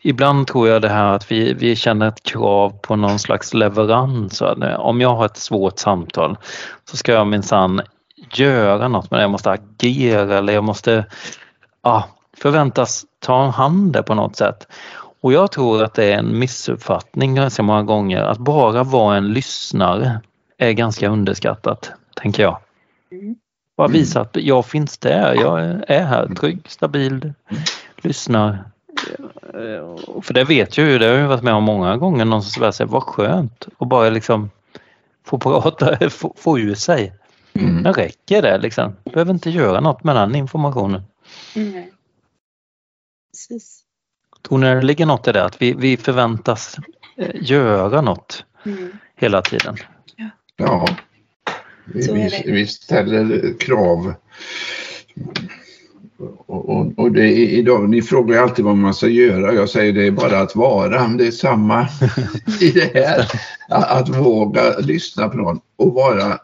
ibland 0.03 0.47
tror 0.47 0.67
jag 0.67 0.81
det 0.81 0.89
här 0.89 1.13
att 1.13 1.31
vi, 1.31 1.53
vi 1.53 1.75
känner 1.75 2.07
ett 2.07 2.23
krav 2.23 2.69
på 2.81 2.95
någon 2.95 3.19
slags 3.19 3.53
leverans. 3.53 4.41
Om 4.77 5.01
jag 5.01 5.15
har 5.15 5.25
ett 5.25 5.37
svårt 5.37 5.79
samtal 5.79 6.37
så 6.85 6.97
ska 6.97 7.11
jag 7.11 7.27
minsann 7.27 7.81
göra 8.33 8.87
något 8.87 9.11
med 9.11 9.19
det. 9.19 9.21
Jag 9.21 9.31
måste 9.31 9.51
agera 9.51 10.37
eller 10.37 10.53
jag 10.53 10.63
måste 10.63 11.05
ja, 11.83 12.05
förväntas 12.37 13.05
ta 13.19 13.45
hand 13.45 13.93
det 13.93 14.03
på 14.03 14.15
något 14.15 14.35
sätt. 14.35 14.67
Och 15.21 15.33
jag 15.33 15.51
tror 15.51 15.83
att 15.83 15.93
det 15.93 16.13
är 16.13 16.17
en 16.17 16.39
missuppfattning 16.39 17.35
ganska 17.35 17.63
många 17.63 17.83
gånger 17.83 18.21
att 18.21 18.37
bara 18.37 18.83
vara 18.83 19.17
en 19.17 19.33
lyssnare 19.33 20.21
är 20.57 20.71
ganska 20.71 21.09
underskattat, 21.09 21.91
tänker 22.15 22.43
jag. 22.43 22.57
Mm. 23.11 23.35
Bara 23.77 23.87
visa 23.87 24.21
att 24.21 24.35
jag 24.35 24.65
finns 24.65 24.97
där, 24.97 25.33
jag 25.33 25.59
är 25.87 26.05
här 26.05 26.27
trygg, 26.27 26.59
stabil, 26.67 27.33
lyssnar. 28.03 28.71
För 30.21 30.33
det 30.33 30.43
vet 30.43 30.77
jag 30.77 30.87
ju, 30.87 30.99
det 30.99 31.05
har 31.05 31.13
jag 31.13 31.27
varit 31.27 31.43
med 31.43 31.53
om 31.53 31.63
många 31.63 31.97
gånger, 31.97 32.25
någon 32.25 32.43
som 32.43 32.73
säger 32.73 32.91
vad 32.91 33.03
skönt 33.03 33.67
och 33.77 33.87
bara 33.87 34.09
liksom 34.09 34.49
få 35.25 35.39
prata, 35.39 36.09
få, 36.09 36.35
få 36.37 36.59
ur 36.59 36.75
sig. 36.75 37.13
Mm. 37.53 37.83
Det 37.83 37.91
räcker 37.91 38.41
det 38.41 38.57
liksom. 38.57 38.95
Behöver 39.03 39.33
inte 39.33 39.49
göra 39.49 39.79
något 39.79 40.03
med 40.03 40.15
den 40.15 40.35
informationen. 40.35 41.03
Mm. 41.55 41.83
Precis. 43.31 43.83
Tror 44.47 44.57
ni 44.57 44.67
det 44.67 44.81
ligger 44.81 45.05
något 45.05 45.27
i 45.27 45.31
det? 45.31 45.43
Att 45.43 45.61
vi, 45.61 45.73
vi 45.73 45.97
förväntas 45.97 46.77
eh, 47.17 47.29
göra 47.33 48.01
något 48.01 48.45
mm. 48.65 48.91
hela 49.15 49.41
tiden? 49.41 49.75
Ja. 50.15 50.29
ja. 50.55 50.87
Vi, 51.85 52.13
vi, 52.13 52.51
vi 52.51 52.67
ställer 52.67 53.59
krav 53.59 54.13
och, 56.45 56.69
och, 56.69 56.99
och 56.99 57.11
det, 57.11 57.31
idag, 57.35 57.89
ni 57.89 58.01
frågar 58.01 58.35
ju 58.35 58.41
alltid 58.41 58.65
vad 58.65 58.77
man 58.77 58.93
ska 58.93 59.07
göra. 59.07 59.53
Jag 59.53 59.69
säger 59.69 59.93
det 59.93 60.07
är 60.07 60.11
bara 60.11 60.39
att 60.39 60.55
vara. 60.55 61.07
Det 61.07 61.27
är 61.27 61.31
samma 61.31 61.81
i 62.61 62.71
det 62.71 62.91
här. 62.93 63.31
Att, 63.69 64.09
våga 64.09 64.77
lyssna 64.79 65.29
på 65.29 65.37
någon 65.37 65.59
och 65.75 65.93
bara, 65.93 66.39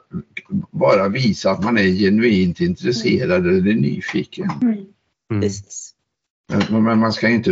bara 0.72 1.08
visa 1.08 1.52
att 1.52 1.64
man 1.64 1.78
är 1.78 1.84
genuint 1.84 2.60
intresserad 2.60 3.46
mm. 3.46 3.58
eller 3.58 3.74
nyfiken. 3.74 4.52
Mm. 4.62 4.78
Mm. 5.32 5.50
Men, 6.70 6.84
men, 6.84 7.00
man 7.00 7.14
ska 7.14 7.30
inte 7.30 7.52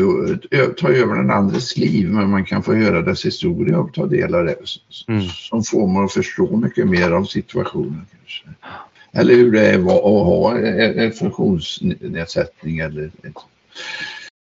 ta 0.77 0.89
över 0.89 1.15
den 1.15 1.31
andres 1.31 1.77
liv, 1.77 2.09
men 2.11 2.29
man 2.29 2.45
kan 2.45 2.63
få 2.63 2.73
höra 2.73 3.01
dess 3.01 3.25
historia 3.25 3.79
och 3.79 3.93
ta 3.93 4.05
del 4.05 4.35
av 4.35 4.45
det. 4.45 4.55
Mm. 5.07 5.21
Som 5.21 5.63
får 5.63 5.87
man 5.87 6.05
att 6.05 6.13
förstå 6.13 6.57
mycket 6.57 6.87
mer 6.87 7.11
av 7.11 7.23
situationen. 7.23 8.05
Kanske 8.11 8.47
eller 9.15 9.35
hur 9.35 9.51
det 9.51 9.67
är 9.67 9.79
att 9.79 10.01
ha 10.01 10.57
en 10.57 11.11
funktionsnedsättning 11.11 12.79
eller, 12.79 13.11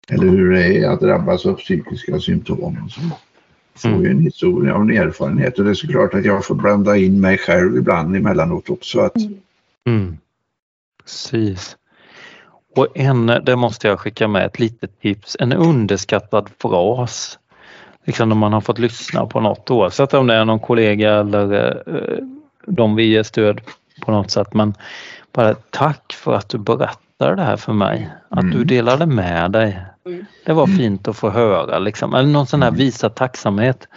eller 0.08 0.28
hur 0.28 0.52
det 0.52 0.78
är 0.78 0.88
att 0.88 1.00
drabbas 1.00 1.46
av 1.46 1.54
psykiska 1.54 2.20
symptom. 2.20 2.78
Och 2.84 2.90
så. 3.80 3.88
får 3.88 4.04
ju 4.04 4.10
en 4.10 4.22
historia 4.22 4.75
och 4.75 4.82
en 4.82 4.90
erfarenhet 4.90 5.58
och 5.58 5.64
det 5.64 5.70
är 5.70 5.75
såklart 5.75 6.14
att 6.14 6.25
jag 6.25 6.44
får 6.44 6.54
blanda 6.54 6.96
in 6.96 7.20
mig 7.20 7.38
själv 7.38 7.76
ibland 7.76 8.16
emellanåt 8.16 8.70
också. 8.70 9.00
Att... 9.00 9.16
Mm. 9.87 10.18
Precis. 11.02 11.76
Och 12.76 12.88
en, 12.94 13.26
det 13.26 13.56
måste 13.56 13.88
jag 13.88 14.00
skicka 14.00 14.28
med 14.28 14.46
ett 14.46 14.58
litet 14.58 15.00
tips, 15.00 15.37
en 15.40 15.52
underskattad 15.52 16.50
fras. 16.58 17.38
Liksom 18.04 18.28
när 18.28 18.37
man 18.37 18.52
har 18.52 18.60
fått 18.60 18.78
lyssna 18.78 19.26
på 19.26 19.40
något 19.40 19.70
oavsett 19.70 20.14
om 20.14 20.26
det 20.26 20.34
är 20.34 20.44
någon 20.44 20.60
kollega 20.60 21.14
eller 21.14 21.76
eh, 21.87 22.25
de 22.66 22.96
vi 22.96 23.04
ger 23.04 23.22
stöd 23.22 23.60
på 24.00 24.12
något 24.12 24.31
sätt. 24.31 24.55
Men 24.55 24.75
bara 25.33 25.55
tack 25.55 26.12
för 26.12 26.35
att 26.35 26.49
du 26.49 26.59
berättade 26.59 27.37
det 27.37 27.43
här 27.43 27.57
för 27.57 27.73
mig. 27.73 28.11
Att 28.28 28.43
mm. 28.43 28.59
du 28.59 28.64
delade 28.64 29.07
med 29.07 29.50
dig. 29.50 29.81
Mm. 30.07 30.26
Det 30.45 30.52
var 30.52 30.67
fint 30.67 31.09
att 31.09 31.17
få 31.17 31.31
höra 31.31 31.78
liksom. 31.78 32.14
Eller 32.14 32.28
någon 32.28 32.47
sån 32.47 32.62
här 32.62 32.69
mm. 32.69 32.78
visa 32.78 33.09
tacksamhet. 33.09 33.88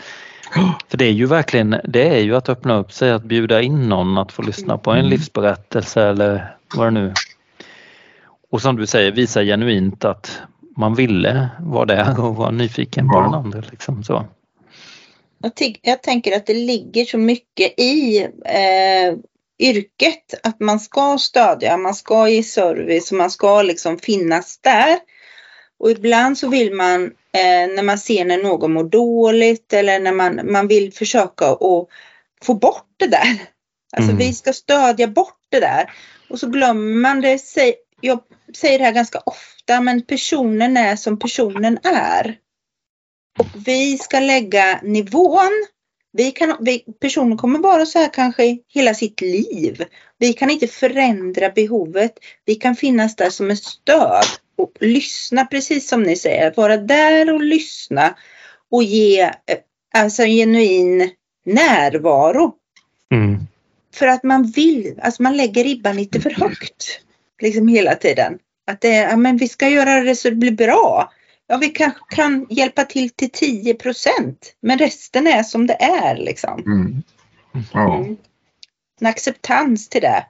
För 0.88 0.98
det 0.98 1.06
är 1.06 1.12
ju 1.12 1.26
verkligen, 1.26 1.76
det 1.84 2.10
är 2.10 2.20
ju 2.20 2.36
att 2.36 2.50
öppna 2.50 2.78
upp 2.78 2.92
sig, 2.92 3.12
att 3.12 3.24
bjuda 3.24 3.62
in 3.62 3.90
någon 3.90 4.18
att 4.18 4.32
få 4.32 4.42
lyssna 4.42 4.78
på 4.78 4.92
en 4.92 5.00
mm. 5.00 5.10
livsberättelse 5.10 6.04
eller 6.04 6.56
vad 6.76 6.88
det 6.88 6.92
nu 6.92 7.14
och 8.52 8.62
som 8.62 8.76
du 8.76 8.88
säger 8.88 9.12
visa 9.12 9.44
genuint 9.44 10.06
att 10.06 10.42
man 10.78 10.96
ville 10.96 11.50
vara 11.60 11.86
där 11.86 12.26
och 12.26 12.36
vara 12.36 12.52
nyfiken 12.52 13.08
på 13.08 13.18
ja. 13.18 13.22
den 13.22 13.34
andra. 13.34 13.64
Liksom, 13.72 14.04
så. 14.04 14.26
Jag, 15.42 15.80
jag, 15.82 16.04
tänker 16.04 16.36
att 16.36 16.46
det 16.46 16.54
ligger 16.54 17.06
så 17.06 17.18
mycket 17.18 17.80
i 17.80 18.20
eh, 18.46 19.18
yrket 19.62 20.34
att 20.44 20.60
man 20.60 20.80
ska 20.80 21.18
stödja, 21.18 21.78
man 21.78 21.96
ska 21.96 22.30
ge 22.30 22.44
service 22.44 23.12
och 23.12 23.18
man 23.18 23.32
ska 23.32 23.62
liksom 23.62 24.00
finnas 24.00 24.60
där. 24.62 25.00
Och 25.80 25.92
ibland 25.92 26.38
så 26.38 26.48
vill 26.48 26.74
man 26.74 27.04
eh, 27.34 27.76
när 27.76 27.84
man 27.84 27.98
ser 27.98 28.26
när 28.26 28.38
någon 28.38 28.74
mår 28.74 28.84
dåligt 28.84 29.74
eller 29.74 30.00
när 30.00 30.12
man, 30.12 30.52
man 30.52 30.68
vill 30.68 30.94
försöka 30.94 31.46
att 31.46 31.88
få 32.44 32.54
bort 32.54 32.88
det 32.98 33.08
där. 33.08 33.42
Alltså 33.94 34.12
mm. 34.12 34.18
vi 34.18 34.34
ska 34.34 34.54
stödja 34.54 35.08
bort 35.08 35.40
det 35.50 35.60
där. 35.60 35.92
Och 36.30 36.40
så 36.40 36.48
glömmer 36.48 36.96
man 36.96 37.22
det. 37.22 37.40
Jag 38.02 38.20
säger 38.56 38.80
det 38.80 38.86
här 38.86 38.92
ganska 38.92 39.20
ofta 39.26 39.82
men 39.82 40.02
personen 40.02 40.78
är 40.78 40.96
som 40.96 41.20
personen 41.20 41.80
är. 41.84 42.38
Och 43.40 43.48
vi 43.68 43.98
ska 43.98 44.20
lägga 44.20 44.80
nivån. 44.84 45.66
Vi 46.14 46.32
kan, 46.32 46.58
vi, 46.60 46.86
personen 47.00 47.38
kommer 47.38 47.60
vara 47.60 47.86
så 47.86 48.00
här 48.00 48.14
kanske 48.14 48.58
hela 48.68 48.94
sitt 48.94 49.22
liv. 49.22 49.84
Vi 50.18 50.34
kan 50.34 50.50
inte 50.50 50.68
förändra 50.68 51.50
behovet. 51.50 52.14
Vi 52.46 52.56
kan 52.56 52.76
finnas 52.76 53.16
där 53.16 53.30
som 53.30 53.52
ett 53.52 53.64
stöd 53.64 54.26
och 54.58 54.72
lyssna 54.80 55.46
precis 55.46 55.90
som 55.90 56.04
ni 56.04 56.16
säger. 56.16 56.54
Vara 56.56 56.78
där 56.78 57.34
och 57.34 57.44
lyssna 57.44 58.16
och 58.72 58.84
ge 58.84 59.22
eh, 59.22 59.32
alltså 59.94 60.24
en 60.24 60.32
genuin 60.32 61.12
närvaro. 61.46 62.54
Mm. 63.12 63.40
För 63.96 64.08
att 64.08 64.24
man 64.24 64.44
vill, 64.44 65.00
alltså 65.02 65.24
man 65.24 65.38
lägger 65.38 65.64
ribban 65.64 65.96
lite 65.96 66.22
för 66.22 66.30
högt. 66.30 67.00
Liksom 67.42 67.68
hela 67.68 67.96
tiden. 67.96 68.40
Att 68.68 68.82
det, 68.82 68.96
ja, 68.96 69.18
men 69.18 69.38
vi 69.38 69.48
ska 69.48 69.70
göra 69.70 70.02
det 70.02 70.16
så 70.16 70.30
det 70.30 70.36
blir 70.36 70.52
bra. 70.52 71.12
Ja, 71.52 71.58
vi 71.58 71.70
kanske 71.70 72.00
kan 72.10 72.48
hjälpa 72.50 72.84
till 72.84 73.10
till 73.10 73.32
10 73.32 73.74
procent. 73.74 74.56
Men 74.62 74.78
resten 74.78 75.28
är 75.28 75.44
som 75.44 75.68
det 75.68 75.74
är 75.74 76.18
liksom. 76.18 76.64
Mm. 76.66 77.04
Ja. 77.74 77.98
Mm. 77.98 78.18
En 79.02 79.08
acceptans 79.08 79.90
till 79.90 80.02
det. 80.02 80.26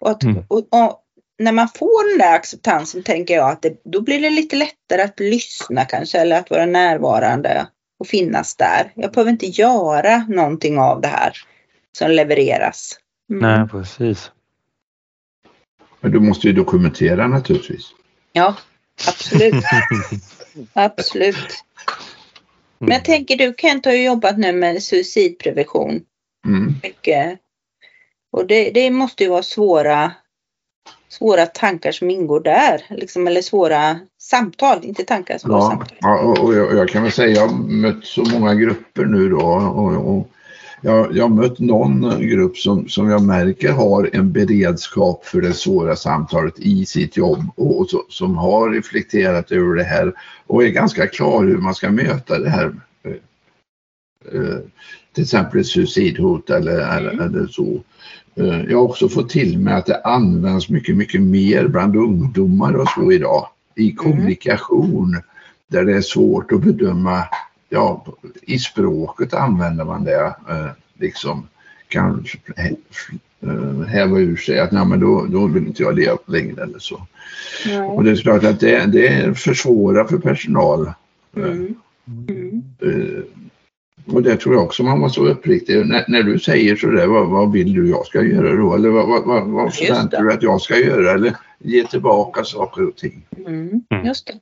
Och, 0.00 0.10
att, 0.10 0.22
mm. 0.22 0.44
och, 0.48 0.58
och, 0.58 1.00
när 1.38 1.52
man 1.52 1.68
får 1.68 2.10
den 2.10 2.18
där 2.18 2.34
acceptansen 2.34 3.02
tänker 3.02 3.34
jag 3.34 3.50
att 3.50 3.62
det, 3.62 3.80
då 3.84 4.00
blir 4.00 4.20
det 4.20 4.30
lite 4.30 4.56
lättare 4.56 5.02
att 5.02 5.20
lyssna 5.20 5.84
kanske 5.84 6.18
eller 6.18 6.38
att 6.38 6.50
vara 6.50 6.66
närvarande 6.66 7.66
och 7.98 8.06
finnas 8.06 8.56
där. 8.56 8.92
Jag 8.94 9.12
behöver 9.12 9.30
inte 9.30 9.46
göra 9.46 10.26
någonting 10.28 10.78
av 10.78 11.00
det 11.00 11.08
här 11.08 11.32
som 11.98 12.10
levereras. 12.10 12.98
Mm. 13.30 13.42
Nej, 13.42 13.68
precis. 13.68 14.30
Men 16.00 16.12
du 16.12 16.20
måste 16.20 16.46
ju 16.46 16.52
dokumentera 16.52 17.26
naturligtvis. 17.26 17.90
Ja, 18.32 18.54
absolut. 19.08 19.64
absolut. 20.72 21.64
Men 22.78 22.90
jag 22.90 23.04
tänker 23.04 23.36
du 23.36 23.54
Kent 23.58 23.84
har 23.84 23.92
ju 23.92 24.04
jobbat 24.04 24.38
nu 24.38 24.52
med 24.52 24.82
suicidprevention. 24.82 26.00
Mm. 26.46 26.74
Mycket. 26.82 27.38
Och 28.32 28.46
det, 28.46 28.70
det 28.70 28.90
måste 28.90 29.24
ju 29.24 29.30
vara 29.30 29.42
svåra 29.42 30.12
svåra 31.08 31.46
tankar 31.46 31.92
som 31.92 32.10
ingår 32.10 32.40
där. 32.40 32.82
Liksom, 32.88 33.26
eller 33.26 33.42
svåra 33.42 33.98
samtal, 34.20 34.78
inte 34.82 35.04
tankar, 35.04 35.38
svåra 35.38 35.58
ja, 35.58 35.70
samtal. 35.70 35.98
Ja, 36.00 36.40
och 36.40 36.54
jag, 36.54 36.76
jag, 36.76 36.88
kan 36.88 37.02
väl 37.02 37.12
säga 37.12 37.34
jag 37.34 37.48
har 37.48 37.56
mött 37.56 38.04
så 38.04 38.24
många 38.24 38.54
grupper 38.54 39.04
nu 39.04 39.28
då 39.28 39.40
och, 39.40 40.16
och 40.16 40.30
jag, 40.84 41.16
jag 41.16 41.30
mött 41.30 41.58
någon 41.58 42.20
grupp 42.20 42.56
som, 42.56 42.88
som 42.88 43.10
jag 43.10 43.22
märker 43.22 43.72
har 43.72 44.10
en 44.12 44.32
beredskap 44.32 45.24
för 45.24 45.40
det 45.40 45.52
svåra 45.52 45.96
samtalet 45.96 46.58
i 46.58 46.86
sitt 46.86 47.16
jobb 47.16 47.44
och, 47.56 47.80
och 47.80 47.90
så, 47.90 48.02
som 48.08 48.36
har 48.36 48.70
reflekterat 48.70 49.52
över 49.52 49.74
det 49.74 49.84
här 49.84 50.12
och 50.46 50.64
är 50.64 50.68
ganska 50.68 51.06
klar 51.06 51.44
hur 51.44 51.58
man 51.58 51.74
ska 51.74 51.90
möta 51.90 52.38
det 52.38 52.50
här. 52.50 52.74
Eh, 53.04 53.12
eh 54.34 54.58
till 55.14 55.22
exempel 55.22 55.60
ett 55.60 55.66
suicidhot 55.66 56.50
eller, 56.50 56.80
mm. 56.80 56.96
eller, 56.96 57.24
eller 57.24 57.46
så. 57.46 57.82
Eh, 58.34 58.64
jag 58.70 58.78
har 58.78 58.84
också 58.84 59.08
fått 59.08 59.30
till 59.30 59.58
mig 59.58 59.74
att 59.74 59.86
det 59.86 60.00
används 60.04 60.68
mycket, 60.68 60.96
mycket 60.96 61.22
mer 61.22 61.68
bland 61.68 61.96
ungdomar 61.96 62.72
och 62.72 62.88
så 62.88 63.12
idag 63.12 63.48
i 63.76 63.90
mm. 63.90 63.96
kommunikation 63.96 65.08
mm. 65.08 65.22
där 65.66 65.84
det 65.84 65.96
är 65.96 66.00
svårt 66.00 66.52
att 66.52 66.60
bedöma, 66.60 67.24
ja 67.74 68.04
i 68.42 68.58
språket 68.58 69.34
använder 69.34 69.84
man 69.84 70.04
det 70.04 70.34
eh, 70.48 70.70
liksom 70.94 71.48
kan 71.88 72.24
eh, 72.56 73.86
häva 73.86 74.18
ur 74.18 74.36
sig 74.36 74.60
att 74.60 74.72
nej 74.72 74.86
men 74.86 75.00
då, 75.00 75.26
då 75.30 75.46
vill 75.46 75.66
inte 75.66 75.82
jag 75.82 75.96
leva 75.96 76.18
längre 76.26 76.62
eller 76.62 76.78
så. 76.78 77.06
Mm. 77.66 77.84
Och 77.84 78.04
det 78.04 78.10
är 78.10 78.16
klart 78.16 78.44
att 78.44 78.60
det, 78.60 78.86
det 78.86 79.38
försvårar 79.38 80.04
för 80.04 80.18
personal. 80.18 80.92
Mm. 81.36 81.74
Mm. 82.06 82.62
Och 84.06 84.22
det 84.22 84.36
tror 84.36 84.54
jag 84.54 84.64
också 84.64 84.82
man 84.82 85.00
måste 85.00 85.20
vara 85.20 85.30
uppriktig. 85.30 85.86
När, 85.86 86.04
när 86.08 86.22
du 86.22 86.38
säger 86.38 86.76
sådär, 86.76 87.06
vad, 87.06 87.28
vad 87.28 87.52
vill 87.52 87.72
du 87.72 87.90
jag 87.90 88.06
ska 88.06 88.22
göra 88.22 88.56
då? 88.56 88.74
Eller 88.74 88.88
vad, 88.88 89.08
vad, 89.08 89.24
vad, 89.24 89.48
vad 89.48 89.74
förväntar 89.74 90.22
du 90.22 90.32
att 90.32 90.42
jag 90.42 90.60
ska 90.60 90.76
göra? 90.76 91.12
Eller 91.12 91.36
ge 91.58 91.84
tillbaka 91.84 92.44
saker 92.44 92.88
och 92.88 92.96
ting. 92.96 93.26
Mm. 93.46 93.82
mm. 93.90 94.06
Just 94.06 94.26
det. 94.26 94.34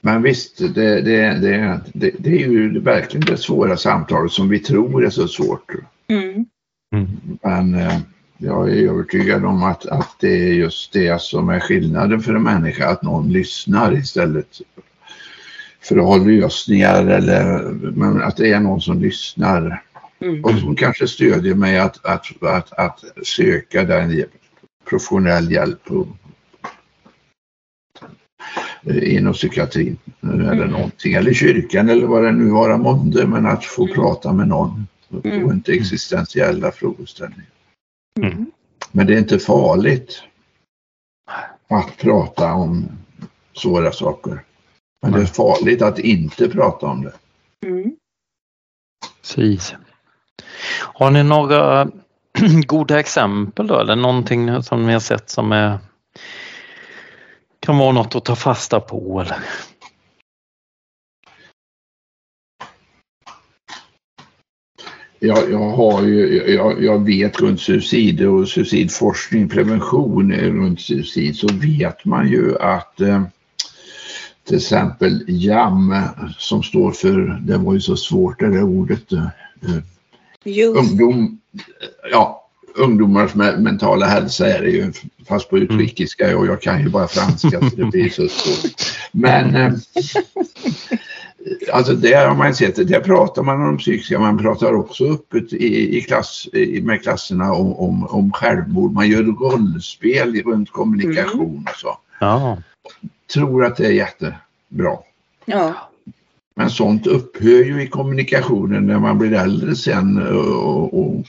Men 0.00 0.22
visst, 0.22 0.58
det, 0.58 1.00
det, 1.00 1.38
det, 1.40 1.80
det, 1.92 2.10
det 2.18 2.42
är 2.42 2.48
ju 2.48 2.80
verkligen 2.80 3.26
det 3.26 3.36
svåra 3.36 3.76
samtalet 3.76 4.32
som 4.32 4.48
vi 4.48 4.58
tror 4.58 5.04
är 5.04 5.10
så 5.10 5.28
svårt. 5.28 5.72
Mm. 6.08 6.46
mm. 6.94 7.08
Men 7.42 7.74
eh, 7.74 7.98
jag 8.38 8.70
är 8.70 8.88
övertygad 8.88 9.44
om 9.44 9.62
att, 9.62 9.86
att 9.86 10.16
det 10.20 10.48
är 10.48 10.52
just 10.52 10.92
det 10.92 11.20
som 11.22 11.48
är 11.48 11.60
skillnaden 11.60 12.20
för 12.20 12.34
en 12.34 12.42
människa, 12.42 12.88
att 12.88 13.02
någon 13.02 13.32
lyssnar 13.32 13.98
istället 13.98 14.60
för 15.80 15.96
att 15.96 16.04
ha 16.04 16.16
lösningar 16.16 17.06
eller 17.06 17.62
men 17.72 18.22
att 18.22 18.36
det 18.36 18.52
är 18.52 18.60
någon 18.60 18.80
som 18.80 19.00
lyssnar 19.00 19.82
mm. 20.20 20.44
och 20.44 20.54
som 20.54 20.76
kanske 20.76 21.06
stödjer 21.06 21.54
mig 21.54 21.78
att, 21.78 22.06
att, 22.06 22.42
att, 22.42 22.72
att 22.72 23.04
söka 23.22 23.84
den 23.84 24.24
professionell 24.88 25.52
hjälp 25.52 25.90
och, 25.90 26.06
inom 28.84 29.32
psykiatrin 29.32 29.96
eller 30.22 30.52
mm. 30.52 30.70
någonting 30.70 31.12
eller 31.12 31.32
kyrkan 31.32 31.88
eller 31.88 32.06
vad 32.06 32.24
det 32.24 32.32
nu 32.32 32.50
vara 32.50 32.78
månde 32.78 33.26
men 33.26 33.46
att 33.46 33.64
få 33.64 33.84
mm. 33.84 33.94
prata 33.94 34.32
med 34.32 34.48
någon 34.48 34.86
och 35.08 35.26
mm. 35.26 35.50
inte 35.50 35.72
existentiella 35.72 36.72
frågeställningar. 36.72 37.50
Mm. 38.20 38.46
Men 38.92 39.06
det 39.06 39.14
är 39.14 39.18
inte 39.18 39.38
farligt 39.38 40.22
att 41.68 41.96
prata 41.96 42.52
om 42.52 42.88
svåra 43.56 43.92
saker. 43.92 44.44
Men 45.02 45.12
det 45.12 45.20
är 45.20 45.26
farligt 45.26 45.82
att 45.82 45.98
inte 45.98 46.48
prata 46.48 46.86
om 46.86 47.02
det. 47.02 47.12
Mm. 47.66 47.96
Precis. 49.20 49.74
Har 50.80 51.10
ni 51.10 51.22
några 51.22 51.90
goda 52.66 53.00
exempel 53.00 53.66
då 53.66 53.80
eller 53.80 53.96
någonting 53.96 54.62
som 54.62 54.86
ni 54.86 54.92
har 54.92 55.00
sett 55.00 55.30
som 55.30 55.52
är, 55.52 55.78
kan 57.68 57.78
vara 57.78 57.92
något 57.92 58.14
att 58.14 58.24
ta 58.24 58.36
fasta 58.36 58.80
på 58.80 59.20
eller? 59.20 59.38
Jag, 65.18 65.50
jag, 65.50 65.70
har 65.70 66.02
ju, 66.02 66.52
jag, 66.54 66.84
jag 66.84 67.04
vet 67.04 67.40
runt 67.40 67.60
suicid 67.60 68.26
och 68.26 68.48
suicidforskning, 68.48 69.48
prevention 69.48 70.32
runt 70.32 70.80
suicid 70.80 71.36
så 71.36 71.46
vet 71.52 72.04
man 72.04 72.28
ju 72.28 72.58
att 72.58 73.00
eh, 73.00 73.22
till 74.44 74.56
exempel 74.56 75.24
JAM 75.28 76.02
som 76.38 76.62
står 76.62 76.92
för, 76.92 77.40
det 77.42 77.58
var 77.58 77.74
ju 77.74 77.80
så 77.80 77.96
svårt 77.96 78.40
det 78.40 78.50
där 78.50 78.62
ordet, 78.62 79.12
eh, 79.12 79.28
ungdom, 80.76 81.40
ja, 82.12 82.47
ungdomars 82.78 83.34
mentala 83.34 84.06
hälsa 84.06 84.46
är 84.46 84.62
det 84.62 84.70
ju, 84.70 84.92
fast 85.28 85.50
på 85.50 85.58
utrikiska 85.58 86.38
och 86.38 86.46
jag 86.46 86.62
kan 86.62 86.82
ju 86.82 86.88
bara 86.88 87.08
franska 87.08 87.60
så 87.60 87.76
det 87.76 87.84
blir 87.84 88.08
så 88.08 88.28
svårt. 88.28 88.72
Men 89.12 89.54
eh, 89.54 89.72
alltså 91.72 91.92
det 91.92 92.14
har 92.14 92.34
man 92.34 92.54
sett, 92.54 92.88
det 92.88 93.00
pratar 93.00 93.42
man 93.42 93.68
om 93.68 93.78
psykiska, 93.78 94.18
man 94.18 94.38
pratar 94.38 94.74
också 94.74 95.04
öppet 95.04 95.52
i, 95.52 95.98
i 95.98 96.00
klass, 96.00 96.48
i, 96.52 96.80
med 96.80 97.02
klasserna 97.02 97.52
om, 97.52 97.72
om, 97.72 98.06
om 98.06 98.32
självmord, 98.32 98.92
man 98.92 99.08
gör 99.08 99.22
rollspel 99.22 100.42
runt 100.42 100.72
kommunikation 100.72 101.50
mm. 101.50 101.62
och 101.62 101.76
så. 101.76 101.98
Ja 102.20 102.58
tror 103.28 103.64
att 103.64 103.76
det 103.76 103.86
är 103.86 103.90
jättebra. 103.90 104.98
Ja. 105.44 105.74
Men 106.54 106.70
sånt 106.70 107.06
upphör 107.06 107.64
ju 107.64 107.82
i 107.82 107.86
kommunikationen 107.86 108.86
när 108.86 108.98
man 108.98 109.18
blir 109.18 109.32
äldre 109.32 109.76
sen 109.76 110.22
och, 110.22 111.00
och, 111.00 111.24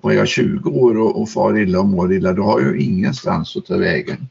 och 0.00 0.14
är 0.14 0.26
20 0.26 0.70
år 0.70 0.98
och, 0.98 1.22
och 1.22 1.30
far 1.30 1.58
illa 1.58 1.80
och 1.80 1.88
mår 1.88 2.12
illa, 2.12 2.32
då 2.32 2.42
har 2.42 2.60
jag 2.60 2.80
ingenstans 2.80 3.56
att 3.56 3.66
ta 3.66 3.76
vägen. 3.76 4.28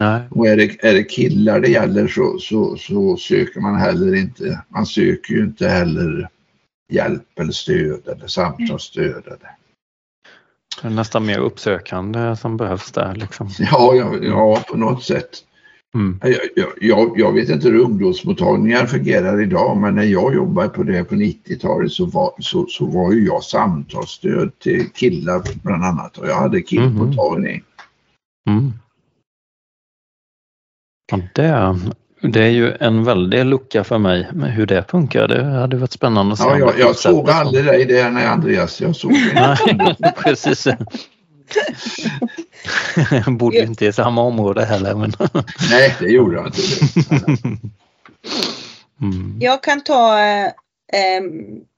Nej. 0.00 0.22
Och 0.30 0.46
är 0.46 0.56
det, 0.56 0.84
är 0.84 0.94
det 0.94 1.04
killar 1.04 1.60
det 1.60 1.68
gäller 1.68 2.08
så, 2.08 2.38
så, 2.38 2.76
så 2.76 3.16
söker 3.16 3.60
man 3.60 3.76
heller 3.76 4.14
inte, 4.14 4.60
man 4.68 4.86
söker 4.86 5.34
ju 5.34 5.44
inte 5.44 5.68
heller 5.68 6.28
hjälp 6.92 7.38
eller 7.40 7.52
stöd 7.52 8.08
eller 8.08 8.26
samtalsstöd. 8.26 9.22
Eller. 9.26 9.56
Det 10.82 10.88
är 10.88 10.90
nästan 10.90 11.26
mer 11.26 11.38
uppsökande 11.38 12.36
som 12.36 12.56
behövs 12.56 12.92
där 12.92 13.14
liksom. 13.14 13.50
Ja, 13.58 13.94
ja, 13.94 14.14
ja 14.22 14.64
på 14.68 14.76
något 14.76 15.04
sätt. 15.04 15.30
Mm. 15.94 16.20
Jag, 16.22 16.68
jag, 16.80 17.12
jag, 17.16 17.32
vet 17.32 17.48
inte 17.48 17.68
hur 17.68 17.80
ungdomsmottagningar 17.80 18.86
fungerar 18.86 19.42
idag 19.42 19.76
men 19.76 19.94
när 19.94 20.02
jag 20.02 20.34
jobbade 20.34 20.68
på 20.68 20.82
det 20.82 21.04
på 21.04 21.14
90-talet 21.14 21.92
så 21.92 22.06
var, 22.06 22.32
så, 22.38 22.66
så 22.66 22.86
var 22.86 23.12
ju 23.12 23.26
jag 23.26 23.42
samtalsstöd 23.42 24.58
till 24.58 24.90
killar 24.94 25.42
bland 25.62 25.84
annat 25.84 26.18
och 26.18 26.28
jag 26.28 26.36
hade 26.36 26.62
killmottagning. 26.62 27.62
Mm. 28.48 28.58
Mm. 28.58 28.72
Ja, 31.12 31.20
det, 31.34 31.76
det 32.20 32.44
är 32.44 32.50
ju 32.50 32.72
en 32.80 33.04
väldig 33.04 33.44
lucka 33.44 33.84
för 33.84 33.98
mig 33.98 34.28
med 34.32 34.52
hur 34.52 34.66
det 34.66 34.84
funkar. 34.90 35.28
Det 35.28 35.44
hade 35.44 35.76
varit 35.76 35.92
spännande 35.92 36.32
att 36.32 36.38
se. 36.38 36.44
Ja, 36.44 36.58
jag, 36.58 36.78
jag 36.78 36.96
såg 36.96 37.30
aldrig 37.30 37.64
dig 37.64 37.84
där 37.84 38.10
när 38.10 38.26
Andreas. 38.26 38.80
Jag 38.80 38.96
såg 38.96 39.12
det. 39.12 39.56
Nej, 39.74 39.96
precis. 40.22 40.66
Bodde 43.26 43.58
inte 43.58 43.86
i 43.86 43.92
samma 43.92 44.22
område 44.22 44.64
heller. 44.64 44.94
Men... 44.94 45.12
Nej, 45.70 45.96
det 46.00 46.08
gjorde 46.08 46.36
jag 46.36 46.46
inte. 46.46 46.60
Mm. 49.00 49.38
Jag 49.40 49.62
kan 49.62 49.84
ta, 49.84 50.18
eh, 50.92 51.22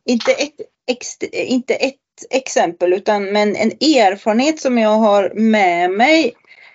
inte, 0.06 0.32
ett, 0.32 0.54
ex, 0.86 1.16
inte 1.32 1.74
ett 1.74 1.94
exempel, 2.30 2.92
utan 2.92 3.24
men 3.24 3.56
en 3.56 3.70
erfarenhet 3.70 4.60
som 4.60 4.78
jag 4.78 4.96
har 4.96 5.32
med 5.34 5.90
mig. 5.90 6.34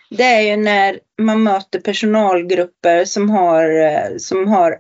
Det 0.09 0.23
är 0.23 0.41
ju 0.41 0.55
när 0.55 0.99
man 1.21 1.43
möter 1.43 1.79
personalgrupper 1.79 3.05
som 3.05 3.29
har, 3.29 3.85
eh, 3.85 4.17
som 4.17 4.47
har 4.47 4.75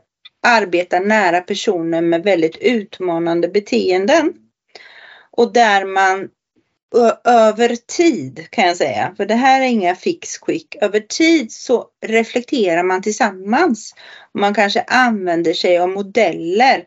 arbetat 0.47 1.05
nära 1.05 1.41
personer 1.41 2.01
med 2.01 2.23
väldigt 2.23 2.57
utmanande 2.57 3.47
beteenden. 3.47 4.33
Och 5.31 5.53
där 5.53 5.85
man 5.85 6.29
över 7.23 7.75
tid 7.75 8.47
kan 8.49 8.67
jag 8.67 8.77
säga, 8.77 9.13
för 9.17 9.25
det 9.25 9.35
här 9.35 9.61
är 9.61 9.65
inga 9.65 9.95
fix 9.95 10.37
quick. 10.37 10.75
Över 10.81 10.99
tid 10.99 11.51
så 11.51 11.85
reflekterar 12.05 12.83
man 12.83 13.01
tillsammans. 13.01 13.95
Man 14.33 14.53
kanske 14.53 14.81
använder 14.87 15.53
sig 15.53 15.77
av 15.77 15.89
modeller 15.89 16.83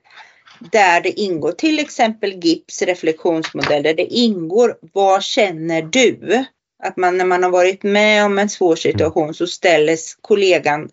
där 0.73 1.01
det 1.01 1.21
ingår 1.21 1.53
till 1.53 1.79
exempel 1.79 2.45
GIPS 2.45 2.83
reflektionsmodell 2.83 3.83
där 3.83 3.95
Det 3.95 4.07
ingår 4.07 4.77
vad 4.93 5.23
känner 5.23 5.83
du? 5.83 6.45
Att 6.83 6.97
man 6.97 7.19
när 7.19 7.25
man 7.25 7.43
har 7.43 7.51
varit 7.51 7.83
med 7.83 8.25
om 8.25 8.39
en 8.39 8.49
svår 8.49 8.77
situation 8.77 9.35
så 9.35 9.47
ställer 9.47 9.97
kollegan 10.21 10.91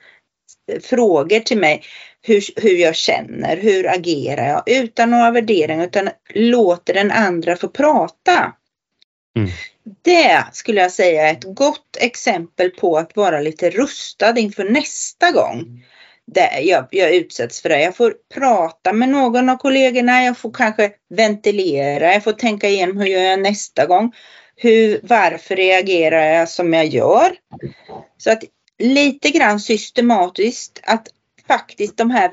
frågor 0.82 1.39
till 1.39 1.58
mig 1.58 1.84
hur, 2.21 2.43
hur 2.62 2.78
jag 2.78 2.95
känner, 2.95 3.58
hur 3.58 3.89
agerar 3.89 4.47
jag 4.47 4.63
utan 4.65 5.12
några 5.12 5.32
värderingar 5.32 5.86
utan 5.86 6.10
låter 6.34 6.93
den 6.93 7.12
andra 7.12 7.56
få 7.56 7.67
prata. 7.67 8.54
Mm. 9.36 9.50
Det 10.02 10.46
skulle 10.52 10.82
jag 10.82 10.91
säga 10.91 11.30
är 11.30 11.34
ett 11.34 11.56
gott 11.56 11.98
exempel 12.00 12.69
på 12.69 12.98
att 12.98 13.15
vara 13.15 13.39
lite 13.39 13.69
rustad 13.69 14.39
inför 14.39 14.63
nästa 14.63 15.32
gång 15.32 15.84
det 16.26 16.62
jag, 16.62 16.88
jag 16.91 17.15
utsätts 17.15 17.62
för 17.62 17.69
det. 17.69 17.82
Jag 17.82 17.96
får 17.96 18.15
prata 18.34 18.93
med 18.93 19.10
någon 19.10 19.50
av 19.50 19.58
kollegorna, 19.58 20.24
jag 20.24 20.38
får 20.38 20.52
kanske 20.52 20.91
ventilera, 21.10 22.13
jag 22.13 22.24
får 22.24 22.32
tänka 22.32 22.69
igenom 22.69 22.98
hur 22.98 23.08
jag 23.08 23.24
gör 23.24 23.38
nästa 23.38 23.86
gång. 23.86 24.13
Hur, 24.56 25.00
varför 25.04 25.56
reagerar 25.56 26.24
jag 26.24 26.50
som 26.50 26.74
jag 26.74 26.86
gör? 26.86 27.36
Så 28.17 28.32
att 28.32 28.43
lite 28.80 29.30
grann 29.30 29.60
systematiskt 29.60 30.80
att 30.84 31.08
faktiskt 31.48 31.98
de 31.98 32.12
här, 32.12 32.32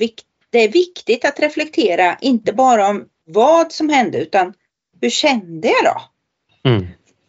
det 0.50 0.58
är 0.58 0.68
viktigt 0.68 1.24
att 1.24 1.40
reflektera 1.40 2.18
inte 2.20 2.52
bara 2.52 2.88
om 2.88 3.04
vad 3.26 3.72
som 3.72 3.88
hände 3.88 4.18
utan 4.18 4.54
hur 5.00 5.10
kände 5.10 5.68
jag 5.68 5.84
då? 5.84 6.02
Mm. 6.62 6.86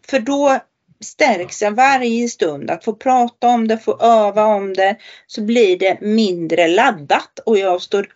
För 0.10 0.20
då 0.20 0.60
stärks 1.00 1.62
jag 1.62 1.72
varje 1.72 2.28
stund 2.28 2.72
att 2.72 2.84
få 2.84 2.94
prata 2.94 3.48
om 3.48 3.68
det, 3.68 3.78
få 3.78 3.98
öva 4.00 4.46
om 4.46 4.74
det 4.74 4.98
så 5.28 5.42
blir 5.42 5.80
det 5.80 6.02
mindre 6.02 6.68
laddat 6.68 7.40
och 7.46 7.58
jag 7.58 7.82
står 7.82 8.08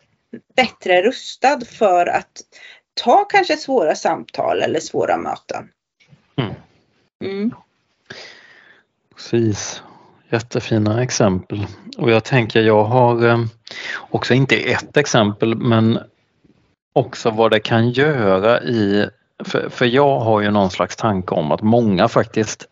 bättre 0.56 1.02
rustad 1.02 1.62
för 1.66 2.06
att 2.06 2.42
ta 2.94 3.26
kanske 3.26 3.58
svåra 3.58 3.96
samtal 3.96 4.62
eller 4.62 4.80
svåra 4.80 5.18
möten. 5.18 5.70
Mm. 6.36 6.54
Mm. 7.24 7.52
Precis. 9.16 9.82
Jättefina 10.30 11.04
exempel. 11.04 11.68
Och 11.98 12.12
jag 12.12 12.24
tänker 12.24 12.62
jag 12.62 12.84
har 12.84 13.28
eh, 13.28 13.46
också 13.98 14.34
inte 14.34 14.56
ett 14.56 14.98
exempel 14.98 15.56
men 15.56 16.00
också 16.94 17.30
vad 17.30 17.52
det 17.52 17.60
kan 17.60 17.90
göra 17.90 18.62
i 18.64 19.10
för, 19.44 19.70
för 19.70 19.86
jag 19.86 20.20
har 20.20 20.42
ju 20.42 20.52
någon 20.52 20.72
slags 20.72 20.96
tanke 20.96 21.36
om 21.36 21.52
att 21.52 21.62
många 21.62 22.08
faktiskt 22.08 22.68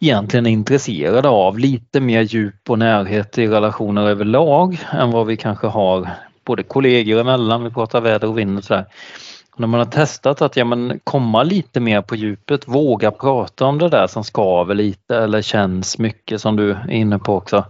egentligen 0.00 0.46
är 0.46 0.50
intresserade 0.50 1.28
av 1.28 1.58
lite 1.58 2.00
mer 2.00 2.22
djup 2.22 2.70
och 2.70 2.78
närhet 2.78 3.38
i 3.38 3.46
relationer 3.46 4.08
överlag 4.08 4.78
än 4.92 5.10
vad 5.10 5.26
vi 5.26 5.36
kanske 5.36 5.66
har 5.66 6.10
både 6.44 6.62
kollegor 6.62 7.20
emellan, 7.20 7.64
vi 7.64 7.70
pratar 7.70 8.00
väder 8.00 8.28
och 8.28 8.38
vind 8.38 8.58
och 8.58 8.64
sådär. 8.64 8.86
När 9.56 9.66
man 9.66 9.80
har 9.80 9.86
testat 9.86 10.42
att 10.42 10.56
ja, 10.56 10.64
men 10.64 11.00
komma 11.04 11.42
lite 11.42 11.80
mer 11.80 12.02
på 12.02 12.16
djupet, 12.16 12.68
våga 12.68 13.10
prata 13.10 13.64
om 13.64 13.78
det 13.78 13.88
där 13.88 14.06
som 14.06 14.24
skaver 14.24 14.74
lite 14.74 15.16
eller 15.16 15.42
känns 15.42 15.98
mycket 15.98 16.40
som 16.40 16.56
du 16.56 16.70
är 16.70 16.90
inne 16.90 17.18
på 17.18 17.34
också. 17.34 17.64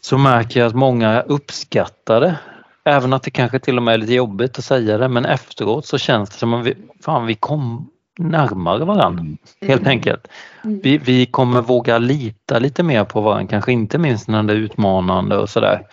Så 0.00 0.18
märker 0.18 0.60
jag 0.60 0.66
att 0.66 0.74
många 0.74 1.20
uppskattar 1.20 2.20
det 2.20 2.38
Även 2.84 3.12
att 3.12 3.22
det 3.22 3.30
kanske 3.30 3.58
till 3.58 3.76
och 3.76 3.82
med 3.82 3.94
är 3.94 3.98
lite 3.98 4.14
jobbigt 4.14 4.58
att 4.58 4.64
säga 4.64 4.98
det 4.98 5.08
men 5.08 5.24
efteråt 5.24 5.86
så 5.86 5.98
känns 5.98 6.30
det 6.30 6.36
som 6.36 6.54
att 6.54 6.66
vi, 6.66 6.74
fan, 7.04 7.26
vi 7.26 7.34
kom 7.34 7.90
närmare 8.18 8.84
varandra 8.84 9.20
mm. 9.20 9.38
helt 9.60 9.86
enkelt. 9.86 10.28
Mm. 10.64 10.80
Vi, 10.82 10.98
vi 10.98 11.26
kommer 11.26 11.62
våga 11.62 11.98
lita 11.98 12.58
lite 12.58 12.82
mer 12.82 13.04
på 13.04 13.20
varandra, 13.20 13.46
kanske 13.50 13.72
inte 13.72 13.98
minst 13.98 14.28
när 14.28 14.42
det 14.42 14.52
är 14.52 14.56
utmanande 14.56 15.36
och 15.36 15.50
sådär. 15.50 15.86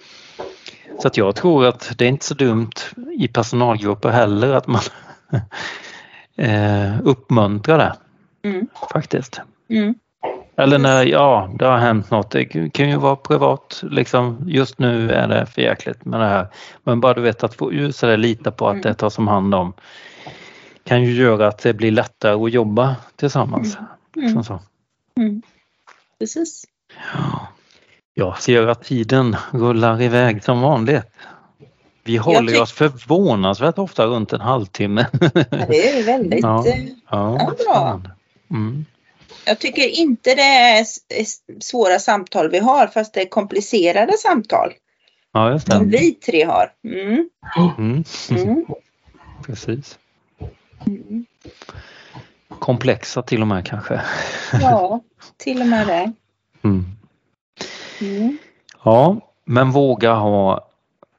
Så 1.00 1.08
att 1.08 1.18
jag 1.18 1.36
tror 1.36 1.66
att 1.66 1.94
det 1.98 2.06
är 2.06 2.10
inte 2.10 2.26
så 2.26 2.34
dumt 2.34 2.72
i 3.20 3.28
personalgrupper 3.28 4.10
heller 4.10 4.54
att 4.54 4.68
man 4.68 4.82
eh, 6.38 7.02
uppmuntrar 7.04 7.78
det. 7.78 7.96
Mm. 8.50 8.68
Faktiskt. 8.94 9.42
Mm. 9.70 9.96
Eller 10.58 10.78
när, 10.80 11.06
ja, 11.06 11.50
det 11.60 11.66
har 11.66 11.78
hänt 11.78 12.12
något. 12.12 12.32
Det 12.32 12.46
kan 12.46 12.90
ju 12.90 12.98
vara 12.98 13.16
privat, 13.16 13.84
liksom 13.84 14.38
just 14.48 14.80
nu 14.80 15.12
är 15.12 15.28
det 15.28 15.46
för 15.46 15.62
jäkligt 15.62 16.06
med 16.06 16.20
det 16.20 16.26
här. 16.26 16.48
Men 16.84 17.00
bara 17.00 17.14
du 17.14 17.22
vet 17.22 17.44
att 17.44 17.56
få 17.56 17.74
ur 17.74 17.92
sig 17.92 18.10
det, 18.10 18.18
lita 18.18 18.52
på 18.52 18.68
att 18.68 18.74
mm. 18.74 18.82
det 18.82 18.94
tas 18.94 19.18
om 19.18 19.28
hand 19.28 19.56
om 19.56 19.74
kan 20.84 21.04
ju 21.04 21.14
göra 21.14 21.48
att 21.48 21.58
det 21.58 21.74
blir 21.74 21.92
lättare 21.92 22.46
att 22.46 22.52
jobba 22.52 22.96
tillsammans. 23.16 23.78
Mm. 24.16 24.32
Mm. 24.32 24.44
Så. 24.44 24.60
Mm. 25.18 25.42
Precis. 26.20 26.66
Ja. 27.14 27.48
Jag 28.14 28.42
ser 28.42 28.68
att 28.68 28.84
tiden 28.84 29.36
rullar 29.52 30.02
iväg 30.02 30.44
som 30.44 30.62
vanligt. 30.62 31.04
Vi 32.04 32.18
håller 32.18 32.62
oss 32.62 32.72
förvånansvärt 32.72 33.78
ofta 33.78 34.06
runt 34.06 34.34
en 34.34 34.42
halvtimme. 34.42 35.08
Ja, 35.12 35.20
det 35.68 36.00
är 36.00 36.04
väldigt 36.04 36.40
ja. 36.44 36.68
Eh, 36.68 36.86
ja, 37.10 37.52
bra. 37.66 38.02
Mm. 38.52 38.86
Jag 39.46 39.60
tycker 39.60 40.00
inte 40.00 40.36
det 40.36 40.42
är 40.42 40.86
svåra 41.62 42.00
samtal 42.00 42.50
vi 42.50 42.60
har 42.60 42.88
fast 42.88 43.14
det 43.14 43.22
är 43.22 43.30
komplicerade 43.30 44.18
samtal. 44.18 44.74
Ja, 45.32 45.52
just 45.52 45.68
det. 45.68 45.74
Som 45.74 45.90
vi 45.90 46.14
tre 46.14 46.44
har. 46.44 46.72
Mm. 46.84 47.30
Mm. 47.78 48.04
Mm. 48.30 48.66
Precis. 49.46 50.00
Mm. 50.88 51.26
Komplexa 52.60 53.22
till 53.22 53.42
och 53.42 53.48
med 53.48 53.66
kanske. 53.66 54.02
Ja, 54.62 55.02
till 55.38 55.62
och 55.62 55.68
med 55.68 55.88
det. 55.88 56.14
Mm. 56.64 56.86
Mm. 58.02 58.38
Ja, 58.84 59.18
men 59.46 59.72
våga 59.72 60.14
ha 60.14 60.68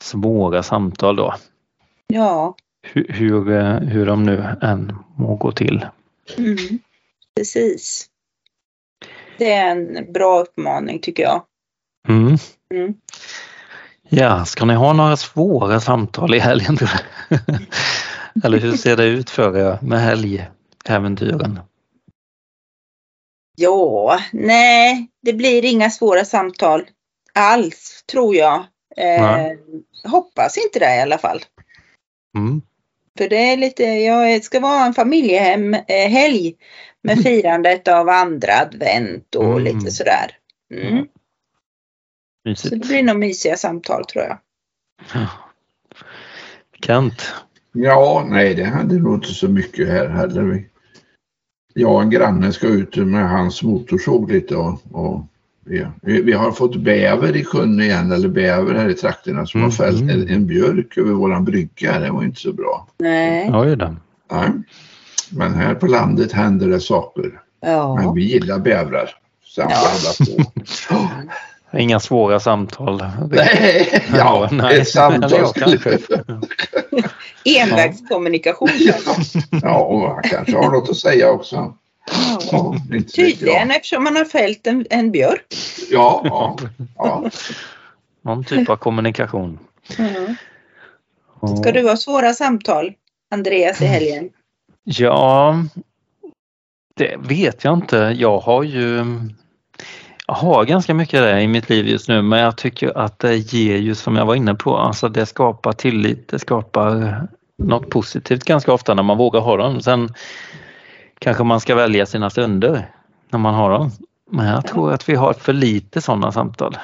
svåra 0.01 0.63
samtal 0.63 1.17
då. 1.17 1.35
Ja. 2.07 2.55
Hur, 2.83 3.07
hur, 3.09 3.51
eh, 3.51 3.79
hur 3.79 4.07
de 4.07 4.23
nu 4.23 4.45
än 4.63 4.97
må 5.17 5.37
gå 5.37 5.53
till. 5.53 5.87
Mm. 6.39 6.79
Precis. 7.39 8.07
Det 9.39 9.53
är 9.53 9.71
en 9.71 10.13
bra 10.13 10.41
uppmaning 10.41 11.01
tycker 11.01 11.23
jag. 11.23 11.45
Mm. 12.09 12.37
Mm. 12.75 12.95
Ja, 14.09 14.45
ska 14.45 14.65
ni 14.65 14.75
ha 14.75 14.93
några 14.93 15.17
svåra 15.17 15.81
samtal 15.81 16.35
i 16.35 16.39
helgen? 16.39 16.79
Eller 18.45 18.59
hur 18.59 18.77
ser 18.77 18.97
det 18.97 19.05
ut 19.05 19.31
för 19.31 19.57
er 19.57 19.79
med 19.83 20.01
helgäventyren? 20.01 21.61
Ja, 23.57 24.21
nej, 24.33 25.09
det 25.23 25.33
blir 25.33 25.65
inga 25.65 25.91
svåra 25.91 26.25
samtal 26.25 26.87
alls 27.35 28.05
tror 28.13 28.37
jag. 28.37 28.67
Eh, 28.97 29.53
hoppas 30.05 30.57
inte 30.57 30.79
det 30.79 30.97
i 30.97 31.01
alla 31.01 31.19
fall. 31.19 31.45
Mm. 32.37 32.63
För 33.19 33.29
det 33.29 33.53
är 33.53 33.57
lite, 33.57 33.83
ja, 33.83 34.25
det 34.25 34.45
ska 34.45 34.61
vara 34.61 34.87
en 34.87 34.95
familjehem 34.95 35.75
eh, 35.75 36.09
helg 36.09 36.55
med 37.03 37.23
firandet 37.23 37.89
av 37.89 38.09
andra 38.09 38.53
advent 38.53 39.35
och 39.35 39.61
mm. 39.61 39.65
lite 39.65 39.91
sådär. 39.91 40.37
Mm. 40.75 41.07
Så 42.57 42.69
det 42.69 42.77
blir 42.77 43.03
nog 43.03 43.17
mysiga 43.17 43.57
samtal 43.57 44.05
tror 44.05 44.25
jag. 44.25 44.39
Kent? 46.87 47.35
Ja, 47.73 48.27
nej 48.31 48.55
det 48.55 48.65
hade 48.65 48.99
nog 48.99 49.15
inte 49.15 49.35
så 49.35 49.49
mycket 49.49 49.89
här 49.89 50.09
heller. 50.09 50.65
jag 51.75 51.95
och 51.95 52.03
en 52.03 52.11
granne 52.11 52.53
ska 52.53 52.67
ut 52.67 52.97
med 52.97 53.31
hans 53.31 53.63
motorsåg 53.63 54.33
lite 54.33 54.57
och, 54.57 54.81
och 54.93 55.25
vi, 56.03 56.23
vi, 56.23 56.33
har 56.33 56.53
fått 56.53 56.77
bäver 56.77 57.37
i 57.37 57.45
sjön 57.45 57.81
igen, 57.81 58.13
eller 58.13 58.29
bäver 58.29 58.75
här 58.75 58.89
i 58.89 58.95
trakterna 58.95 59.47
som 59.47 59.61
mm. 59.61 59.71
har 59.71 59.77
fällt 59.77 60.01
en, 60.01 60.29
en, 60.29 60.47
björk 60.47 60.99
över 60.99 61.13
våran 61.13 61.45
brygga. 61.45 61.99
Det 61.99 62.11
var 62.11 62.25
inte 62.25 62.41
så 62.41 62.53
bra. 62.53 62.89
Nej. 62.99 63.51
Oj 63.55 63.77
då. 63.77 63.97
Nej. 64.33 64.49
Men 65.31 65.55
här 65.55 65.75
på 65.75 65.87
landet 65.87 66.33
händer 66.33 66.69
det 66.69 66.81
saker. 66.81 67.41
Ja. 67.61 67.95
Men 67.95 68.15
vi 68.15 68.23
gillar 68.25 68.59
bävrar. 68.59 69.11
Så 69.45 69.61
ja. 69.61 69.93
på. 70.89 71.09
Inga 71.79 72.01
svåra 72.01 72.41
samtal. 72.41 73.03
Nej, 73.31 74.05
ja, 74.17 74.49
nej. 74.53 74.81
ett 74.81 74.89
samtal 74.89 75.49
skulle... 75.49 75.79
Envägskommunikation. 77.45 78.69
ja, 79.63 79.79
och 79.79 80.01
han 80.01 80.23
kanske 80.23 80.57
har 80.57 80.71
något 80.71 80.91
att 80.91 80.97
säga 80.97 81.31
också. 81.31 81.75
Ja, 82.53 82.75
Tydligen 83.15 83.71
eftersom 83.71 84.05
man 84.05 84.17
har 84.17 84.25
fällt 84.25 84.67
en, 84.67 84.87
en 84.91 85.11
björk. 85.11 85.55
Ja, 85.91 86.23
ja, 86.25 86.57
ja. 86.97 87.31
Någon 88.23 88.45
typ 88.45 88.69
av 88.69 88.77
kommunikation. 88.77 89.59
Mm. 89.99 90.37
Ska 91.57 91.73
du 91.73 91.89
ha 91.89 91.97
svåra 91.97 92.33
samtal, 92.33 92.93
Andreas, 93.31 93.83
i 93.83 93.87
helgen? 93.87 94.31
Ja, 94.85 95.59
det 96.97 97.17
vet 97.19 97.65
jag 97.65 97.75
inte. 97.75 97.97
Jag 97.97 98.39
har 98.39 98.63
ju 98.63 99.05
jag 100.27 100.35
har 100.35 100.65
ganska 100.65 100.95
mycket 100.95 101.23
det 101.23 101.41
i 101.41 101.49
mitt 101.49 101.69
liv 101.69 101.87
just 101.87 102.09
nu 102.09 102.23
men 102.23 102.39
jag 102.39 102.57
tycker 102.57 102.99
att 102.99 103.19
det 103.19 103.37
ger 103.37 103.77
ju 103.77 103.95
som 103.95 104.17
jag 104.17 104.27
var 104.27 104.35
inne 104.35 104.55
på, 104.55 104.77
alltså 104.77 105.09
det 105.09 105.27
skapar 105.27 105.73
tillit, 105.73 106.29
det 106.29 106.39
skapar 106.39 107.21
något 107.59 107.91
positivt 107.91 108.45
ganska 108.45 108.73
ofta 108.73 108.95
när 108.95 109.03
man 109.03 109.19
vågar 109.19 109.41
ha 109.41 109.57
dem. 109.57 109.81
Sen 109.81 110.15
kanske 111.19 111.45
man 111.45 111.61
ska 111.61 111.75
välja 111.75 112.07
sina 112.07 112.31
stunder 112.31 112.91
när 113.31 113.39
man 113.39 113.55
har 113.55 113.71
dem. 113.71 113.91
Men 114.31 114.47
jag 114.47 114.67
tror 114.67 114.93
att 114.93 115.09
vi 115.09 115.15
har 115.15 115.33
för 115.33 115.53
lite 115.53 116.01
sådana 116.01 116.33
samtal, 116.33 116.77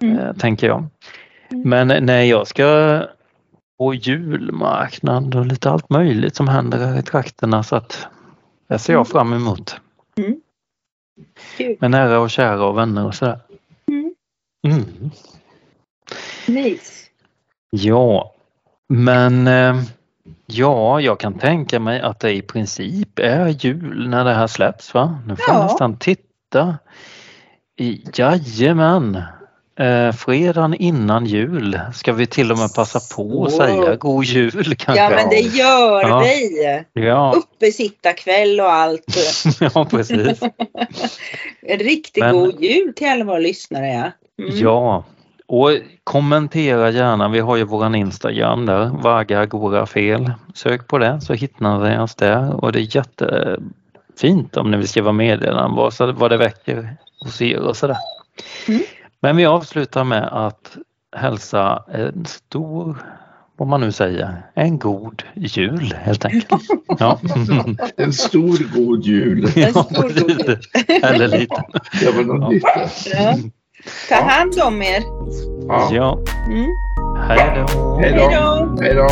mm. 0.00 0.18
Eh, 0.18 0.32
tänker 0.32 0.66
jag. 0.66 0.86
Mm. 1.50 1.68
Men 1.68 2.06
när 2.06 2.22
jag 2.22 2.46
ska 2.46 3.00
på 3.78 3.94
julmarknad 3.94 5.34
och 5.34 5.46
lite 5.46 5.70
allt 5.70 5.90
möjligt 5.90 6.36
som 6.36 6.48
händer 6.48 6.78
här 6.78 6.98
i 6.98 7.02
trakterna 7.02 7.62
så 7.62 7.76
att 7.76 8.06
det 8.68 8.78
ser 8.78 8.92
jag 8.92 9.00
mm. 9.00 9.06
fram 9.06 9.32
emot. 9.32 9.80
Mm. 10.16 10.40
Med 11.80 11.90
nära 11.90 12.20
och 12.20 12.30
kära 12.30 12.64
och 12.64 12.78
vänner 12.78 13.06
och 13.06 13.14
sådär. 13.14 13.40
Mm. 13.88 14.14
Mm. 14.66 15.10
Nice. 16.46 16.92
Ja, 17.70 18.34
men 18.88 19.46
eh, 19.46 19.82
ja, 20.46 21.00
jag 21.00 21.20
kan 21.20 21.38
tänka 21.38 21.80
mig 21.80 22.00
att 22.00 22.20
det 22.20 22.32
i 22.32 22.42
princip 22.42 23.18
är 23.18 23.48
jul 23.48 24.08
när 24.08 24.24
det 24.24 24.34
här 24.34 24.46
släpps 24.46 24.94
va? 24.94 25.18
Nu 25.26 25.36
får 25.36 25.44
ja. 25.48 25.54
jag 25.54 25.62
nästan 25.64 25.98
titta. 25.98 26.78
Jajamän, 28.14 29.22
Eh, 29.78 30.12
fredagen 30.12 30.74
innan 30.74 31.26
jul 31.26 31.80
ska 31.94 32.12
vi 32.12 32.26
till 32.26 32.52
och 32.52 32.58
med 32.58 32.74
passa 32.74 33.16
på 33.16 33.44
att 33.44 33.52
säga 33.52 33.96
god 33.96 34.24
jul. 34.24 34.74
Kanske. 34.76 35.02
Ja 35.02 35.10
men 35.10 35.28
det 35.28 35.40
gör 35.40 36.08
ja. 36.08 36.20
vi. 36.20 36.84
Ja. 36.92 37.34
Uppesittarkväll 37.36 38.60
och 38.60 38.72
allt. 38.72 39.16
ja 39.60 39.86
precis. 39.90 40.40
en 41.62 41.78
riktigt 41.78 42.24
men, 42.24 42.34
god 42.34 42.60
jul 42.60 42.94
till 42.94 43.08
alla 43.08 43.24
våra 43.24 43.38
lyssnare. 43.38 44.12
Ja. 44.36 44.44
Mm. 44.44 44.58
ja. 44.58 45.04
Och 45.54 45.70
kommentera 46.04 46.90
gärna, 46.90 47.28
vi 47.28 47.40
har 47.40 47.56
ju 47.56 47.64
våran 47.64 47.94
Instagram 47.94 48.66
där, 48.66 48.86
Vagga 48.86 49.46
Gora 49.46 49.86
Fel. 49.86 50.32
Sök 50.54 50.88
på 50.88 50.98
det 50.98 51.20
så 51.20 51.32
hittar 51.34 51.78
ni 51.78 51.98
oss 51.98 52.14
där 52.14 52.64
och 52.64 52.72
det 52.72 52.80
är 52.80 52.96
jättefint 52.96 54.56
om 54.56 54.70
ni 54.70 54.76
vill 54.76 54.88
skriva 54.88 55.12
meddelanden 55.12 55.76
vad, 55.76 56.14
vad 56.14 56.30
det 56.30 56.36
väcker 56.36 56.96
hos 57.24 57.42
er 57.42 57.60
och 57.60 57.76
sådär. 57.76 57.96
Mm. 58.68 58.80
Men 59.20 59.36
vi 59.36 59.46
avslutar 59.46 60.04
med 60.04 60.28
att 60.32 60.76
hälsa 61.16 61.84
en 61.88 62.26
stor, 62.26 62.96
vad 63.56 63.68
man 63.68 63.80
nu 63.80 63.92
säger, 63.92 64.42
en 64.54 64.78
god 64.78 65.22
jul 65.34 65.94
helt 66.00 66.24
enkelt. 66.24 66.62
Ja. 66.98 67.20
En 67.96 68.12
stor 68.12 68.74
god 68.74 69.04
jul. 69.04 69.44
En 69.56 69.70
stor 69.70 70.20
god 70.20 70.30
jul. 70.30 70.58
Eller 71.02 71.28
lite. 71.28 71.64
Det 72.00 72.10
var 72.10 72.24
något. 72.24 72.62
Ja. 73.14 73.36
Ta 74.08 74.14
hand 74.14 74.60
om 74.66 74.82
er. 74.82 75.02
Ja. 75.92 76.18
Mm. 76.46 76.76
Hej 77.28 77.66
då. 77.68 77.98
Hej 78.00 78.12
då. 78.12 78.82
Hej 78.82 78.94
då. 78.94 79.08